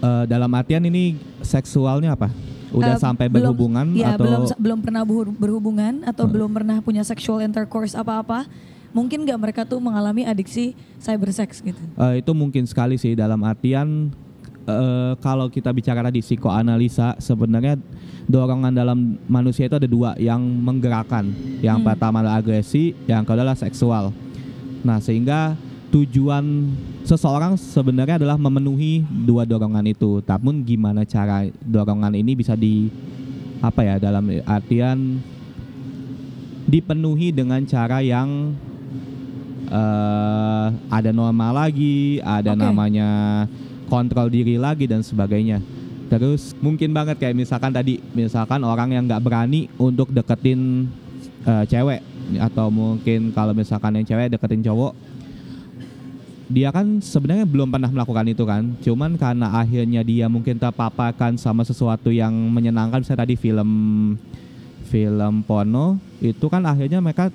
Eh, 0.00 0.24
dalam 0.26 0.50
artian 0.50 0.82
ini 0.82 1.14
seksualnya 1.40 2.18
apa? 2.18 2.26
Udah 2.70 2.98
sampai 2.98 3.26
belum- 3.26 3.50
berhubungan 3.50 3.86
ya, 3.92 4.14
atau 4.14 4.24
belum 4.24 4.42
belum 4.56 4.78
pernah 4.80 5.02
berhu- 5.02 5.34
berhubungan 5.36 6.02
atau 6.02 6.24
Hmm. 6.24 6.32
belum 6.32 6.50
pernah 6.52 6.76
punya 6.80 7.02
sexual 7.02 7.38
intercourse 7.38 7.94
apa-apa? 7.94 8.50
Mungkin 8.90 9.22
nggak 9.22 9.38
mereka 9.38 9.62
tuh 9.62 9.78
mengalami 9.78 10.26
adiksi 10.26 10.74
cyber 10.98 11.30
sex 11.30 11.62
gitu? 11.62 11.78
Eh, 11.78 12.22
itu 12.22 12.32
mungkin 12.34 12.66
sekali 12.66 12.98
sih 12.98 13.14
dalam 13.14 13.38
artian 13.46 14.10
eh, 14.66 15.12
kalau 15.22 15.46
kita 15.46 15.70
bicara 15.70 16.02
tadi 16.02 16.18
psikoanalisa 16.22 17.18
sebenarnya 17.18 17.78
dorongan 18.26 18.70
dalam 18.70 19.18
manusia 19.26 19.66
itu 19.66 19.78
ada 19.78 19.86
dua 19.86 20.14
yang 20.18 20.38
menggerakkan. 20.42 21.30
Yang 21.62 21.78
Hmm. 21.82 21.86
pertama 21.86 22.16
adalah 22.22 22.38
agresi, 22.38 22.94
yang 23.06 23.22
kedua 23.22 23.42
adalah 23.42 23.58
seksual. 23.58 24.14
Nah, 24.82 24.98
sehingga 24.98 25.54
tujuan 25.90 26.70
seseorang 27.02 27.58
sebenarnya 27.58 28.22
adalah 28.22 28.38
memenuhi 28.38 29.02
dua 29.26 29.42
dorongan 29.42 29.86
itu. 29.90 30.22
Namun 30.22 30.62
gimana 30.62 31.02
cara 31.02 31.46
dorongan 31.62 32.14
ini 32.14 32.38
bisa 32.38 32.54
di 32.54 32.86
apa 33.60 33.82
ya 33.82 33.94
dalam 33.98 34.24
artian 34.46 35.18
dipenuhi 36.70 37.34
dengan 37.34 37.60
cara 37.66 37.98
yang 38.00 38.54
eh 39.70 40.66
ada 40.90 41.10
norma 41.14 41.54
lagi, 41.54 42.18
ada 42.20 42.52
Oke. 42.52 42.60
namanya 42.60 43.08
kontrol 43.86 44.26
diri 44.26 44.58
lagi 44.58 44.90
dan 44.90 45.02
sebagainya. 45.06 45.62
Terus 46.10 46.58
mungkin 46.58 46.90
banget 46.90 47.22
kayak 47.22 47.38
misalkan 47.38 47.70
tadi, 47.70 48.02
misalkan 48.18 48.66
orang 48.66 48.90
yang 48.90 49.06
nggak 49.06 49.22
berani 49.22 49.70
untuk 49.78 50.10
deketin 50.10 50.90
eh, 51.46 51.64
cewek 51.70 52.02
atau 52.38 52.70
mungkin 52.70 53.30
kalau 53.30 53.54
misalkan 53.54 53.94
yang 53.98 54.06
cewek 54.06 54.34
deketin 54.34 54.62
cowok, 54.66 54.94
dia 56.50 56.74
kan 56.74 56.98
sebenarnya 56.98 57.46
belum 57.46 57.70
pernah 57.70 57.90
melakukan 57.94 58.26
itu 58.26 58.42
kan. 58.42 58.62
Cuman 58.82 59.14
karena 59.14 59.54
akhirnya 59.54 60.02
dia 60.02 60.26
mungkin 60.26 60.58
terpaparkan 60.58 61.38
sama 61.38 61.62
sesuatu 61.62 62.10
yang 62.10 62.34
menyenangkan, 62.34 63.06
misalnya 63.06 63.22
tadi 63.22 63.38
film 63.38 63.70
film 64.90 65.46
porno, 65.46 66.02
itu 66.18 66.50
kan 66.50 66.66
akhirnya 66.66 66.98
mereka 66.98 67.30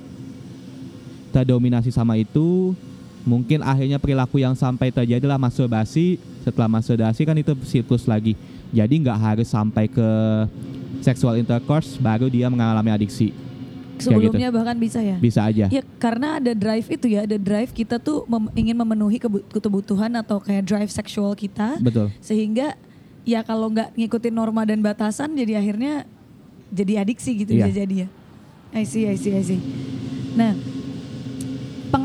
terdominasi 1.36 1.92
sama 1.92 2.16
itu 2.16 2.72
mungkin 3.22 3.60
akhirnya 3.60 4.00
perilaku 4.00 4.38
yang 4.38 4.56
sampai 4.56 4.88
terjadilah 4.88 5.36
masturbasi 5.36 6.16
setelah 6.42 6.72
masturbasi 6.72 7.22
kan 7.22 7.36
itu 7.36 7.52
siklus 7.62 8.06
lagi 8.06 8.40
jadi 8.70 8.88
nggak 8.88 9.18
harus 9.18 9.48
sampai 9.48 9.90
ke 9.90 10.10
sexual 11.02 11.36
intercourse 11.36 11.98
baru 11.98 12.32
dia 12.32 12.48
mengalami 12.48 12.90
adiksi 12.90 13.36
Sebelumnya 13.96 14.52
bahkan 14.52 14.76
bisa 14.76 15.00
ya? 15.00 15.16
bisa 15.16 15.40
aja 15.42 15.72
Ya 15.72 15.80
karena 15.98 16.36
ada 16.36 16.52
drive 16.52 16.84
itu 16.86 17.08
ya, 17.10 17.24
ada 17.24 17.40
drive 17.40 17.72
kita 17.72 17.96
tuh 17.96 18.28
mem- 18.28 18.52
ingin 18.54 18.76
memenuhi 18.76 19.18
kebu- 19.18 19.48
kebutuhan 19.50 20.12
atau 20.14 20.36
kayak 20.38 20.68
drive 20.68 20.92
seksual 20.92 21.32
kita, 21.32 21.80
betul 21.80 22.12
sehingga 22.20 22.76
ya 23.24 23.40
kalau 23.40 23.72
nggak 23.72 23.96
ngikutin 23.96 24.36
norma 24.36 24.68
dan 24.68 24.84
batasan, 24.84 25.32
jadi 25.32 25.58
akhirnya 25.58 26.04
jadi 26.68 27.08
adiksi 27.08 27.40
gitu 27.40 27.56
Iya. 27.56 27.64
bisa 27.64 27.76
jadi 27.80 27.96
ya. 28.04 28.08
I 28.76 28.84
see, 28.84 29.08
I 29.08 29.16
see, 29.16 29.32
I 29.32 29.44
see. 29.48 29.64
Nah, 30.36 30.52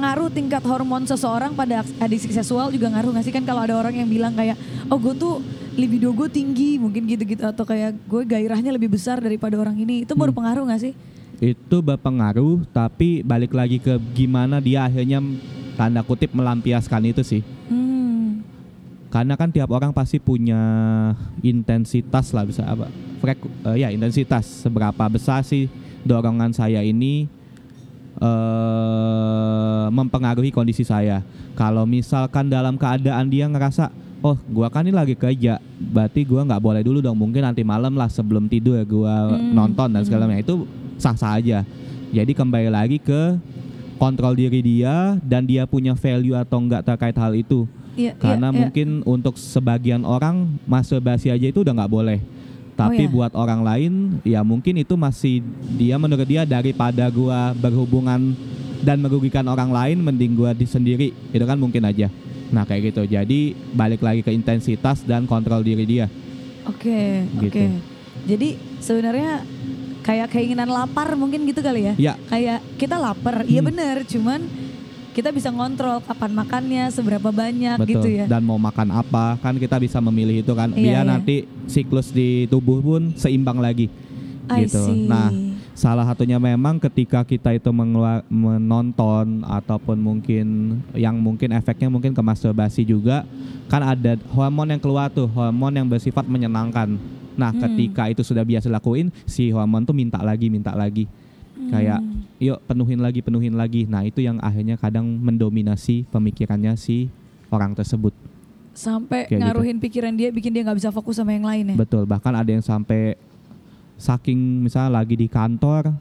pengaruh 0.01 0.33
tingkat 0.33 0.65
hormon 0.65 1.05
seseorang 1.05 1.53
pada 1.53 1.85
adiksi 2.01 2.33
seksual 2.33 2.73
juga 2.73 2.89
ngaruh 2.89 3.13
nggak 3.13 3.25
sih 3.29 3.35
kan 3.37 3.45
kalau 3.45 3.61
ada 3.61 3.77
orang 3.77 3.93
yang 4.01 4.09
bilang 4.09 4.33
kayak, 4.33 4.57
oh 4.89 4.97
gue 4.97 5.13
tuh 5.13 5.45
libido 5.77 6.09
gue 6.17 6.25
tinggi 6.33 6.81
mungkin 6.81 7.05
gitu-gitu 7.05 7.45
atau 7.45 7.69
kayak 7.69 8.01
gue 8.09 8.23
gairahnya 8.25 8.73
lebih 8.73 8.97
besar 8.97 9.21
daripada 9.21 9.61
orang 9.61 9.77
ini, 9.77 10.09
itu 10.09 10.17
Hmm. 10.17 10.25
berpengaruh 10.25 10.65
nggak 10.65 10.81
sih? 10.81 10.95
itu 11.41 11.81
berpengaruh 11.81 12.69
tapi 12.69 13.25
balik 13.25 13.57
lagi 13.57 13.81
ke 13.81 13.97
gimana 14.13 14.61
dia 14.61 14.85
akhirnya 14.85 15.25
tanda 15.73 16.05
kutip 16.05 16.37
melampiaskan 16.37 17.13
itu 17.13 17.25
sih 17.25 17.41
Hmm. 17.69 18.45
karena 19.09 19.41
kan 19.41 19.49
tiap 19.49 19.73
orang 19.73 19.89
pasti 19.89 20.21
punya 20.21 20.61
intensitas 21.41 22.37
lah 22.37 22.45
bisa 22.45 22.69
apa 22.69 22.93
frek 23.25 23.41
eh, 23.73 23.77
ya 23.81 23.89
intensitas 23.89 24.65
seberapa 24.65 25.01
besar 25.09 25.41
sih 25.41 25.73
dorongan 26.05 26.53
saya 26.53 26.85
ini 26.85 27.25
eh 28.19 29.87
mempengaruhi 29.93 30.51
kondisi 30.51 30.83
saya. 30.83 31.23
Kalau 31.55 31.87
misalkan 31.87 32.51
dalam 32.51 32.75
keadaan 32.75 33.31
dia 33.31 33.47
ngerasa 33.47 33.93
oh 34.21 34.37
gua 34.51 34.69
kan 34.69 34.85
ini 34.85 34.95
lagi 34.95 35.15
kerja 35.15 35.63
berarti 35.79 36.27
gua 36.27 36.43
nggak 36.47 36.63
boleh 36.63 36.83
dulu 36.83 36.99
dong. 37.05 37.19
Mungkin 37.19 37.47
nanti 37.47 37.63
malam 37.63 37.95
lah 37.95 38.11
sebelum 38.11 38.51
tidur 38.51 38.81
gua 38.89 39.37
Hmm, 39.37 39.55
nonton 39.55 39.89
dan 39.93 40.03
segala 40.03 40.27
hmm. 40.27 40.31
macam. 40.35 40.45
Itu 40.45 40.55
sah 40.99 41.15
sah 41.15 41.39
aja. 41.39 41.63
Jadi 42.11 42.33
kembali 42.35 42.71
lagi 42.73 42.99
ke 42.99 43.39
kontrol 44.01 44.35
diri 44.35 44.65
dia 44.65 45.15
dan 45.23 45.47
dia 45.47 45.69
punya 45.69 45.95
value 45.95 46.35
atau 46.35 46.59
enggak 46.59 46.83
terkait 46.83 47.15
hal 47.15 47.33
itu. 47.37 47.69
Iya, 47.99 48.15
karena 48.17 48.55
iya. 48.55 48.57
mungkin 48.57 48.89
untuk 49.03 49.35
sebagian 49.35 50.07
orang 50.07 50.47
masturbasi 50.65 51.29
aja 51.29 51.47
itu 51.51 51.67
udah 51.67 51.75
nggak 51.75 51.91
boleh 51.91 52.23
tapi 52.81 53.05
ya? 53.05 53.11
buat 53.11 53.33
orang 53.35 53.61
lain 53.61 53.93
ya 54.23 54.41
mungkin 54.41 54.75
itu 54.77 54.95
masih 54.95 55.45
dia 55.75 55.97
menurut 55.97 56.25
dia 56.25 56.43
daripada 56.45 57.05
gua 57.09 57.53
berhubungan 57.53 58.33
dan 58.81 58.97
merugikan 58.97 59.45
orang 59.45 59.69
lain 59.69 60.01
mending 60.01 60.33
gua 60.33 60.51
di 60.51 60.65
sendiri 60.65 61.13
itu 61.13 61.45
kan 61.45 61.57
mungkin 61.57 61.85
aja 61.85 62.09
nah 62.49 62.65
kayak 62.65 62.91
gitu 62.91 63.05
jadi 63.05 63.41
balik 63.71 64.01
lagi 64.01 64.21
ke 64.21 64.31
intensitas 64.31 65.05
dan 65.05 65.25
kontrol 65.25 65.61
diri 65.61 65.85
dia 65.85 66.07
Oke, 66.63 67.25
Gitu. 67.41 67.57
oke. 67.57 67.67
Jadi 68.29 68.49
sebenarnya 68.79 69.43
kayak 70.01 70.29
keinginan 70.29 70.69
lapar 70.69 71.17
mungkin 71.17 71.43
gitu 71.43 71.61
kali 71.61 71.89
ya? 71.89 71.95
ya 71.97 72.15
Kayak 72.29 72.61
kita 72.77 72.95
lapar, 72.95 73.43
iya 73.45 73.61
Hmm. 73.61 73.69
bener. 73.73 73.97
Cuman 74.05 74.41
kita 75.11 75.31
bisa 75.31 75.51
ngontrol 75.51 75.99
kapan 76.01 76.31
makannya, 76.33 76.85
seberapa 76.89 77.29
banyak 77.29 77.77
betul 77.79 78.03
gitu 78.03 78.09
ya? 78.09 78.25
dan 78.27 78.43
mau 78.43 78.57
makan 78.57 78.95
apa 78.95 79.37
kan 79.39 79.55
kita 79.55 79.77
bisa 79.77 79.99
memilih 79.99 80.41
itu 80.41 80.53
kan 80.55 80.71
Iya, 80.71 80.79
biar 80.79 81.05
iya. 81.05 81.11
nanti 81.11 81.37
siklus 81.67 82.11
di 82.11 82.47
tubuh 82.47 82.79
pun 82.79 83.11
seimbang 83.15 83.59
lagi 83.59 83.91
I 84.47 84.65
gitu 84.65 84.81
see. 84.81 85.07
nah 85.07 85.31
Salah 85.71 86.05
satunya 86.05 86.37
memang 86.37 86.77
ketika 86.77 87.25
kita 87.25 87.57
itu 87.57 87.73
menonton 88.29 89.41
ataupun 89.49 89.97
mungkin 89.97 90.77
yang 90.93 91.17
mungkin 91.17 91.57
efeknya 91.57 91.89
mungkin 91.89 92.13
ke 92.13 92.21
masturbasi 92.21 92.85
juga 92.85 93.25
kan 93.65 93.81
ada 93.81 94.21
hormon 94.29 94.69
yang 94.69 94.83
keluar 94.83 95.09
tuh 95.09 95.25
hormon 95.31 95.73
yang 95.73 95.89
bersifat 95.89 96.29
menyenangkan 96.29 97.01
Nah, 97.31 97.57
Hmm. 97.57 97.63
ketika 97.63 98.05
itu 98.13 98.21
sudah 98.21 98.45
biasa 98.45 98.69
lakuin, 98.69 99.09
si 99.25 99.49
hormon 99.49 99.89
tuh 99.89 99.97
minta 99.97 100.21
lagi, 100.21 100.53
minta 100.53 100.77
lagi. 100.77 101.09
Kayak 101.71 102.01
Hmm. 102.03 102.27
yuk 102.37 102.59
penuhin 102.67 103.01
lagi, 103.01 103.21
penuhin 103.23 103.55
lagi. 103.55 103.87
Nah, 103.87 104.03
itu 104.03 104.21
yang 104.21 104.43
akhirnya 104.43 104.75
kadang 104.75 105.07
mendominasi 105.07 106.05
pemikirannya 106.11 106.75
si 106.75 107.07
orang 107.49 107.73
tersebut. 107.73 108.13
sampai 108.71 109.27
Kayak 109.27 109.35
gitu. 109.35 109.43
ngaruhin 109.45 109.79
pikiran 109.83 110.15
dia 110.15 110.31
bikin 110.31 110.55
dia 110.55 110.63
nggak 110.63 110.79
bisa 110.79 110.95
fokus 110.95 111.19
sama 111.19 111.35
yang 111.35 111.45
lain 111.45 111.75
ya. 111.75 111.77
Betul, 111.77 112.07
bahkan 112.07 112.33
ada 112.33 112.49
yang 112.49 112.63
sampai 112.63 113.19
saking 113.99 114.39
misalnya 114.65 115.03
lagi 115.03 115.19
di 115.19 115.27
kantor, 115.27 115.93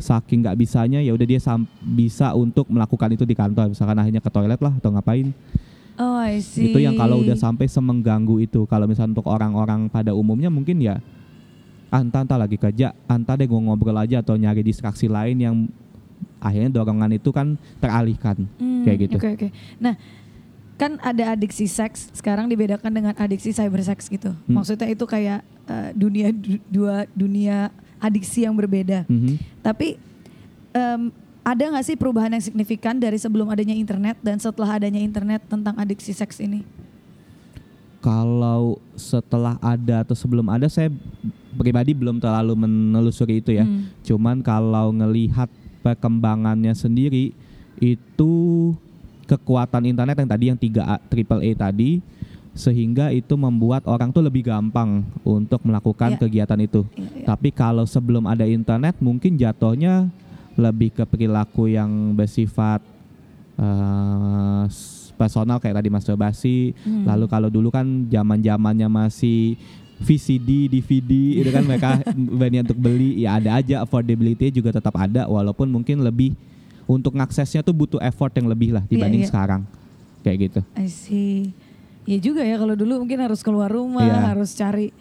saking 0.00 0.42
nggak 0.42 0.56
bisanya 0.58 0.98
ya 0.98 1.12
udah 1.12 1.26
dia 1.28 1.38
bisa 1.84 2.32
untuk 2.34 2.66
melakukan 2.66 3.14
itu 3.14 3.22
di 3.22 3.36
kantor. 3.36 3.70
Misalkan 3.70 4.00
akhirnya 4.00 4.24
ke 4.24 4.30
toilet 4.32 4.58
lah 4.58 4.72
atau 4.74 4.90
ngapain. 4.90 5.30
Oh, 5.96 6.18
I 6.18 6.40
see. 6.44 6.72
Itu 6.72 6.80
yang 6.80 6.96
kalau 6.96 7.24
udah 7.24 7.36
sampai 7.36 7.68
semengganggu 7.68 8.44
itu. 8.44 8.68
Kalau 8.68 8.84
misalnya 8.84 9.16
untuk 9.16 9.28
orang-orang 9.32 9.88
pada 9.88 10.12
umumnya 10.12 10.52
mungkin 10.52 10.76
ya 10.80 11.00
entah 12.00 12.22
entah 12.24 12.38
lagi 12.38 12.56
kerja, 12.56 12.92
entah 13.06 13.34
deh 13.34 13.46
gue 13.46 13.60
ngobrol 13.60 13.96
aja 13.96 14.20
atau 14.20 14.36
nyari 14.36 14.60
distraksi 14.62 15.06
lain 15.06 15.36
yang 15.38 15.56
akhirnya 16.40 16.70
dorongan 16.70 17.16
itu 17.16 17.32
kan 17.32 17.56
teralihkan 17.80 18.46
Hmm, 18.60 18.84
kayak 18.84 19.08
gitu. 19.08 19.16
Oke 19.18 19.28
oke. 19.34 19.48
Nah, 19.80 19.94
kan 20.76 21.00
ada 21.00 21.32
adiksi 21.32 21.64
seks 21.64 22.12
sekarang 22.12 22.46
dibedakan 22.46 22.92
dengan 22.92 23.14
adiksi 23.16 23.50
cybersex 23.56 24.06
gitu. 24.12 24.32
Hmm. 24.32 24.54
Maksudnya 24.60 24.88
itu 24.92 25.04
kayak 25.08 25.40
eh, 25.66 25.90
dunia 25.96 26.28
du- 26.30 26.62
dua 26.68 27.08
dunia 27.16 27.72
adiksi 27.96 28.44
yang 28.44 28.52
berbeda. 28.52 29.08
Mhm. 29.08 29.64
Tapi 29.64 29.96
em, 30.76 31.08
ada 31.46 31.62
nggak 31.62 31.86
sih 31.86 31.96
perubahan 31.96 32.34
yang 32.34 32.44
signifikan 32.44 32.98
dari 32.98 33.16
sebelum 33.16 33.48
adanya 33.48 33.72
internet 33.72 34.18
dan 34.20 34.36
setelah 34.36 34.76
adanya 34.76 35.00
internet 35.00 35.40
tentang 35.48 35.78
adiksi 35.80 36.12
seks 36.12 36.42
ini? 36.42 36.66
Kalau 38.04 38.78
setelah 38.94 39.58
ada 39.58 40.04
atau 40.06 40.14
sebelum 40.14 40.46
ada 40.46 40.70
saya 40.70 40.92
pribadi 41.56 41.90
belum 41.90 42.16
terlalu 42.16 42.54
menelusuri 42.54 43.40
itu 43.40 43.50
ya. 43.50 43.64
Hmm. 43.64 43.88
Cuman 44.02 44.40
kalau 44.40 44.92
ngelihat 44.92 45.48
perkembangannya 45.80 46.72
sendiri 46.72 47.32
itu 47.76 48.32
kekuatan 49.24 49.84
internet 49.86 50.16
yang 50.16 50.30
tadi 50.30 50.44
yang 50.46 50.58
3A 50.58 50.96
triple 51.08 51.40
A 51.40 51.50
tadi 51.52 51.98
sehingga 52.52 53.10
itu 53.10 53.36
membuat 53.36 53.84
orang 53.84 54.08
tuh 54.08 54.20
lebih 54.20 54.40
gampang 54.42 55.04
untuk 55.20 55.60
melakukan 55.60 56.14
Ya. 56.14 56.18
kegiatan 56.18 56.56
itu. 56.58 56.88
Iya, 56.90 57.04
iya. 57.12 57.24
Tapi 57.26 57.48
kalau 57.50 57.84
sebelum 57.84 58.24
ada 58.24 58.44
internet 58.44 58.96
mungkin 58.98 59.36
jatuhnya 59.36 60.08
lebih 60.56 60.88
ke 60.90 61.04
perilaku 61.04 61.68
yang 61.68 61.88
bersifat 62.12 62.80
s- 64.68 65.12
personal 65.16 65.56
kayak 65.56 65.80
tadi 65.80 65.88
masturbasi. 65.88 66.56
Hmm. 66.80 67.04
Lalu 67.04 67.24
kalau 67.26 67.48
dulu 67.48 67.68
kan 67.68 67.84
zaman 68.06 68.40
zamannya 68.40 68.88
masih 68.88 69.56
VCD, 69.96 70.68
DVD 70.68 71.12
itu 71.40 71.48
kan 71.48 71.64
mereka 71.64 72.04
berani 72.38 72.60
untuk 72.60 72.76
beli 72.76 73.24
ya 73.24 73.40
ada 73.40 73.56
aja 73.56 73.80
affordability 73.80 74.52
juga 74.52 74.76
tetap 74.76 74.92
ada 74.96 75.24
walaupun 75.24 75.72
mungkin 75.72 76.04
lebih 76.04 76.36
untuk 76.84 77.16
ngaksesnya 77.16 77.64
tuh 77.64 77.72
butuh 77.72 77.98
effort 78.04 78.30
yang 78.36 78.46
lebih 78.46 78.76
lah 78.76 78.84
dibanding 78.86 79.24
iya. 79.24 79.30
sekarang 79.32 79.64
kayak 80.20 80.50
gitu. 80.50 80.60
I 80.76 80.86
see. 80.86 81.50
Ya 82.06 82.18
juga 82.22 82.46
ya 82.46 82.54
kalau 82.54 82.78
dulu 82.78 83.02
mungkin 83.02 83.18
harus 83.18 83.42
keluar 83.42 83.66
rumah, 83.66 84.06
Iya. 84.06 84.30
harus 84.30 84.54
cari 84.54 84.94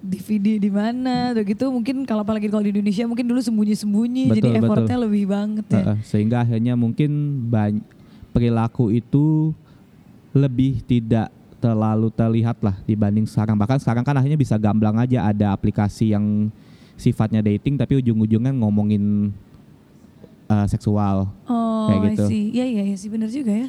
DVD 0.00 0.56
di 0.58 0.70
mana, 0.72 1.36
tuh 1.36 1.44
gitu. 1.44 1.68
Mungkin 1.70 2.02
kalau 2.08 2.24
apalagi 2.24 2.48
kalau 2.48 2.64
di 2.64 2.72
Indonesia 2.72 3.04
mungkin 3.06 3.28
dulu 3.28 3.38
sembunyi-sembunyi, 3.38 4.32
jadi 4.32 4.48
Betul, 4.48 4.58
effortnya 4.64 4.96
lebih 4.96 5.24
banget 5.28 5.66
ya. 5.70 5.76
Heeh, 5.76 5.96
sehingga 6.02 6.42
akhirnya 6.42 6.74
mungkin 6.74 7.10
bany- 7.52 7.84
perilaku 8.32 8.90
itu 8.90 9.52
lebih 10.34 10.82
tidak 10.88 11.28
terlalu 11.60 12.08
terlihat 12.10 12.56
lah 12.64 12.80
dibanding 12.82 13.28
sekarang. 13.28 13.54
Bahkan 13.54 13.78
sekarang 13.78 14.02
kan 14.02 14.16
akhirnya 14.16 14.34
bisa 14.34 14.56
gamblang 14.56 14.96
aja 14.96 15.28
ada 15.28 15.52
aplikasi 15.52 16.10
yang 16.10 16.48
sifatnya 16.96 17.40
dating 17.40 17.76
tapi 17.76 17.96
ujung-ujungnya 17.96 18.52
ngomongin 18.56 19.30
eh, 20.48 20.66
seksual. 20.66 21.28
Oh, 21.44 21.86
Kayak 21.86 22.00
gitu. 22.16 22.24
Iya 22.56 22.64
iya 22.66 22.82
iya 22.84 22.96
sih 22.96 23.08
benar 23.08 23.28
juga 23.28 23.52
ya. 23.52 23.68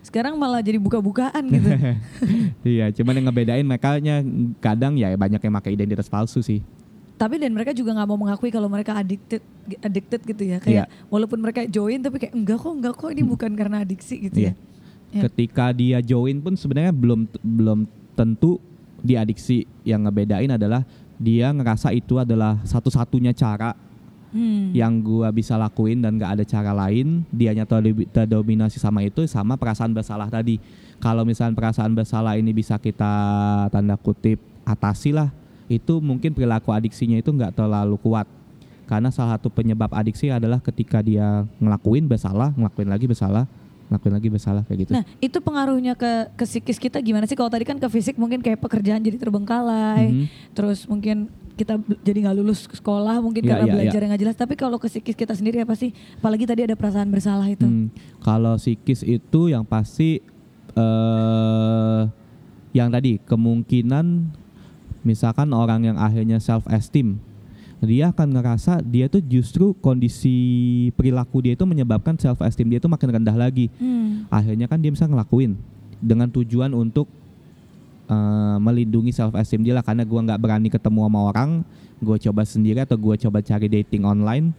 Sekarang 0.00 0.36
malah 0.36 0.64
jadi 0.64 0.80
buka-bukaan 0.80 1.44
gitu. 1.44 1.68
iya, 2.76 2.88
cuman 2.88 3.20
yang 3.20 3.26
ngebedain 3.28 3.66
mereka 3.66 4.00
kadang 4.58 4.96
ya 4.96 5.12
banyak 5.12 5.40
yang 5.40 5.54
pakai 5.54 5.72
identitas 5.74 6.08
palsu 6.08 6.40
sih. 6.40 6.60
tapi 7.20 7.36
dan 7.36 7.52
mereka 7.52 7.76
juga 7.76 7.92
nggak 7.92 8.08
mau 8.08 8.16
mengakui 8.16 8.48
kalau 8.48 8.64
mereka 8.64 8.96
addicted 8.96 9.44
addicted 9.84 10.24
gitu 10.24 10.40
ya. 10.40 10.56
Kayak 10.56 10.88
walaupun 11.12 11.36
mereka 11.36 11.68
join 11.68 12.00
tapi 12.00 12.16
kayak 12.16 12.32
enggak 12.32 12.56
kok 12.56 12.72
enggak 12.72 12.94
kok 12.96 13.12
ini 13.12 13.20
bukan 13.20 13.52
karena 13.52 13.84
adiksi 13.84 14.24
gitu 14.24 14.40
Iya. 14.40 14.56
ya. 14.56 14.69
Ya. 15.10 15.26
Ketika 15.26 15.74
dia 15.74 15.98
join 15.98 16.38
pun 16.38 16.54
sebenarnya 16.54 16.94
belum 16.94 17.26
belum 17.42 17.78
tentu 18.14 18.62
dia 19.02 19.26
adiksi. 19.26 19.66
Yang 19.82 20.00
ngebedain 20.06 20.54
adalah 20.54 20.86
dia 21.18 21.50
ngerasa 21.50 21.90
itu 21.90 22.16
adalah 22.16 22.62
satu-satunya 22.62 23.34
cara 23.34 23.74
Hmm. 24.30 24.70
yang 24.70 25.02
gua 25.02 25.34
bisa 25.34 25.58
lakuin 25.58 25.98
dan 25.98 26.14
gak 26.14 26.38
ada 26.38 26.44
cara 26.46 26.70
lain. 26.70 27.26
Dianya 27.34 27.66
terdomi- 27.66 28.06
terdominasi 28.06 28.78
sama 28.78 29.02
itu 29.02 29.26
sama 29.26 29.58
perasaan 29.58 29.90
bersalah 29.90 30.30
tadi. 30.30 30.62
Kalau 31.02 31.26
misalnya 31.26 31.58
perasaan 31.58 31.90
bersalah 31.98 32.38
ini 32.38 32.54
bisa 32.54 32.78
kita 32.78 33.10
tanda 33.74 33.98
kutip 33.98 34.38
atasi 34.62 35.10
lah, 35.10 35.34
itu 35.66 35.98
mungkin 35.98 36.30
perilaku 36.30 36.70
adiksinya 36.70 37.18
itu 37.18 37.26
nggak 37.34 37.58
terlalu 37.58 37.98
kuat. 37.98 38.30
Karena 38.86 39.10
salah 39.10 39.34
satu 39.34 39.50
penyebab 39.50 39.90
adiksi 39.90 40.30
adalah 40.30 40.62
ketika 40.62 41.02
dia 41.02 41.42
ngelakuin 41.58 42.06
bersalah, 42.06 42.54
ngelakuin 42.54 42.86
lagi 42.86 43.10
bersalah, 43.10 43.50
ngelakuin 43.90 44.14
lagi 44.14 44.28
bersalah 44.30 44.62
kayak 44.62 44.78
gitu. 44.86 44.90
Nah 44.94 45.02
itu 45.18 45.38
pengaruhnya 45.42 45.98
ke 45.98 46.30
ke 46.38 46.44
psikis 46.46 46.78
kita 46.78 47.02
gimana 47.02 47.26
sih? 47.26 47.34
Kalau 47.34 47.50
tadi 47.50 47.66
kan 47.66 47.74
ke 47.76 47.88
fisik 47.90 48.14
mungkin 48.14 48.38
kayak 48.38 48.62
pekerjaan 48.62 49.02
jadi 49.02 49.18
terbengkalai, 49.18 50.06
Mhm. 50.14 50.26
terus 50.54 50.86
mungkin 50.86 51.26
kita 51.58 51.76
jadi 52.00 52.18
nggak 52.24 52.36
lulus 52.40 52.64
ke 52.64 52.78
sekolah 52.78 53.20
mungkin 53.20 53.44
Iya, 53.44 53.50
karena 53.52 53.66
iya, 53.66 53.74
belajar 53.74 53.98
iya. 53.98 54.02
yang 54.06 54.10
nggak 54.14 54.22
jelas. 54.22 54.36
Tapi 54.38 54.54
kalau 54.54 54.78
ke 54.78 54.86
psikis 54.86 55.18
kita 55.18 55.34
sendiri 55.34 55.60
apa 55.66 55.74
sih? 55.74 55.90
Apalagi 56.22 56.46
tadi 56.46 56.64
ada 56.64 56.78
perasaan 56.78 57.10
bersalah 57.10 57.44
itu. 57.50 57.66
Hmm, 57.66 57.90
kalau 58.22 58.56
psikis 58.56 59.02
itu 59.02 59.50
yang 59.50 59.66
pasti 59.66 60.22
eh 60.70 62.02
yang 62.70 62.88
tadi 62.94 63.18
kemungkinan 63.26 64.30
misalkan 65.02 65.50
orang 65.50 65.82
yang 65.82 65.98
akhirnya 65.98 66.38
self 66.38 66.62
esteem 66.70 67.18
dia 67.80 68.12
akan 68.12 68.28
ngerasa 68.36 68.84
dia 68.84 69.08
tuh 69.08 69.24
justru 69.24 69.72
kondisi 69.80 70.36
perilaku 70.94 71.40
dia 71.40 71.56
itu 71.56 71.64
menyebabkan 71.64 72.16
self 72.20 72.44
esteem 72.44 72.68
dia 72.68 72.78
itu 72.78 72.88
makin 72.92 73.08
rendah 73.16 73.36
lagi. 73.36 73.72
Hmm. 73.80 74.28
Akhirnya 74.28 74.68
kan 74.68 74.76
dia 74.80 74.92
bisa 74.92 75.08
ngelakuin 75.08 75.56
dengan 76.00 76.28
tujuan 76.28 76.76
untuk 76.76 77.08
eh, 78.08 78.56
melindungi 78.60 79.16
self 79.16 79.32
esteem 79.32 79.64
dia 79.64 79.72
lah 79.72 79.84
karena 79.84 80.04
gua 80.04 80.20
nggak 80.28 80.40
berani 80.40 80.68
ketemu 80.68 81.08
sama 81.08 81.20
orang, 81.32 81.50
gue 82.00 82.16
coba 82.28 82.42
sendiri 82.48 82.80
atau 82.80 82.96
gue 82.96 83.14
coba 83.28 83.44
cari 83.44 83.68
dating 83.68 84.08
online 84.08 84.56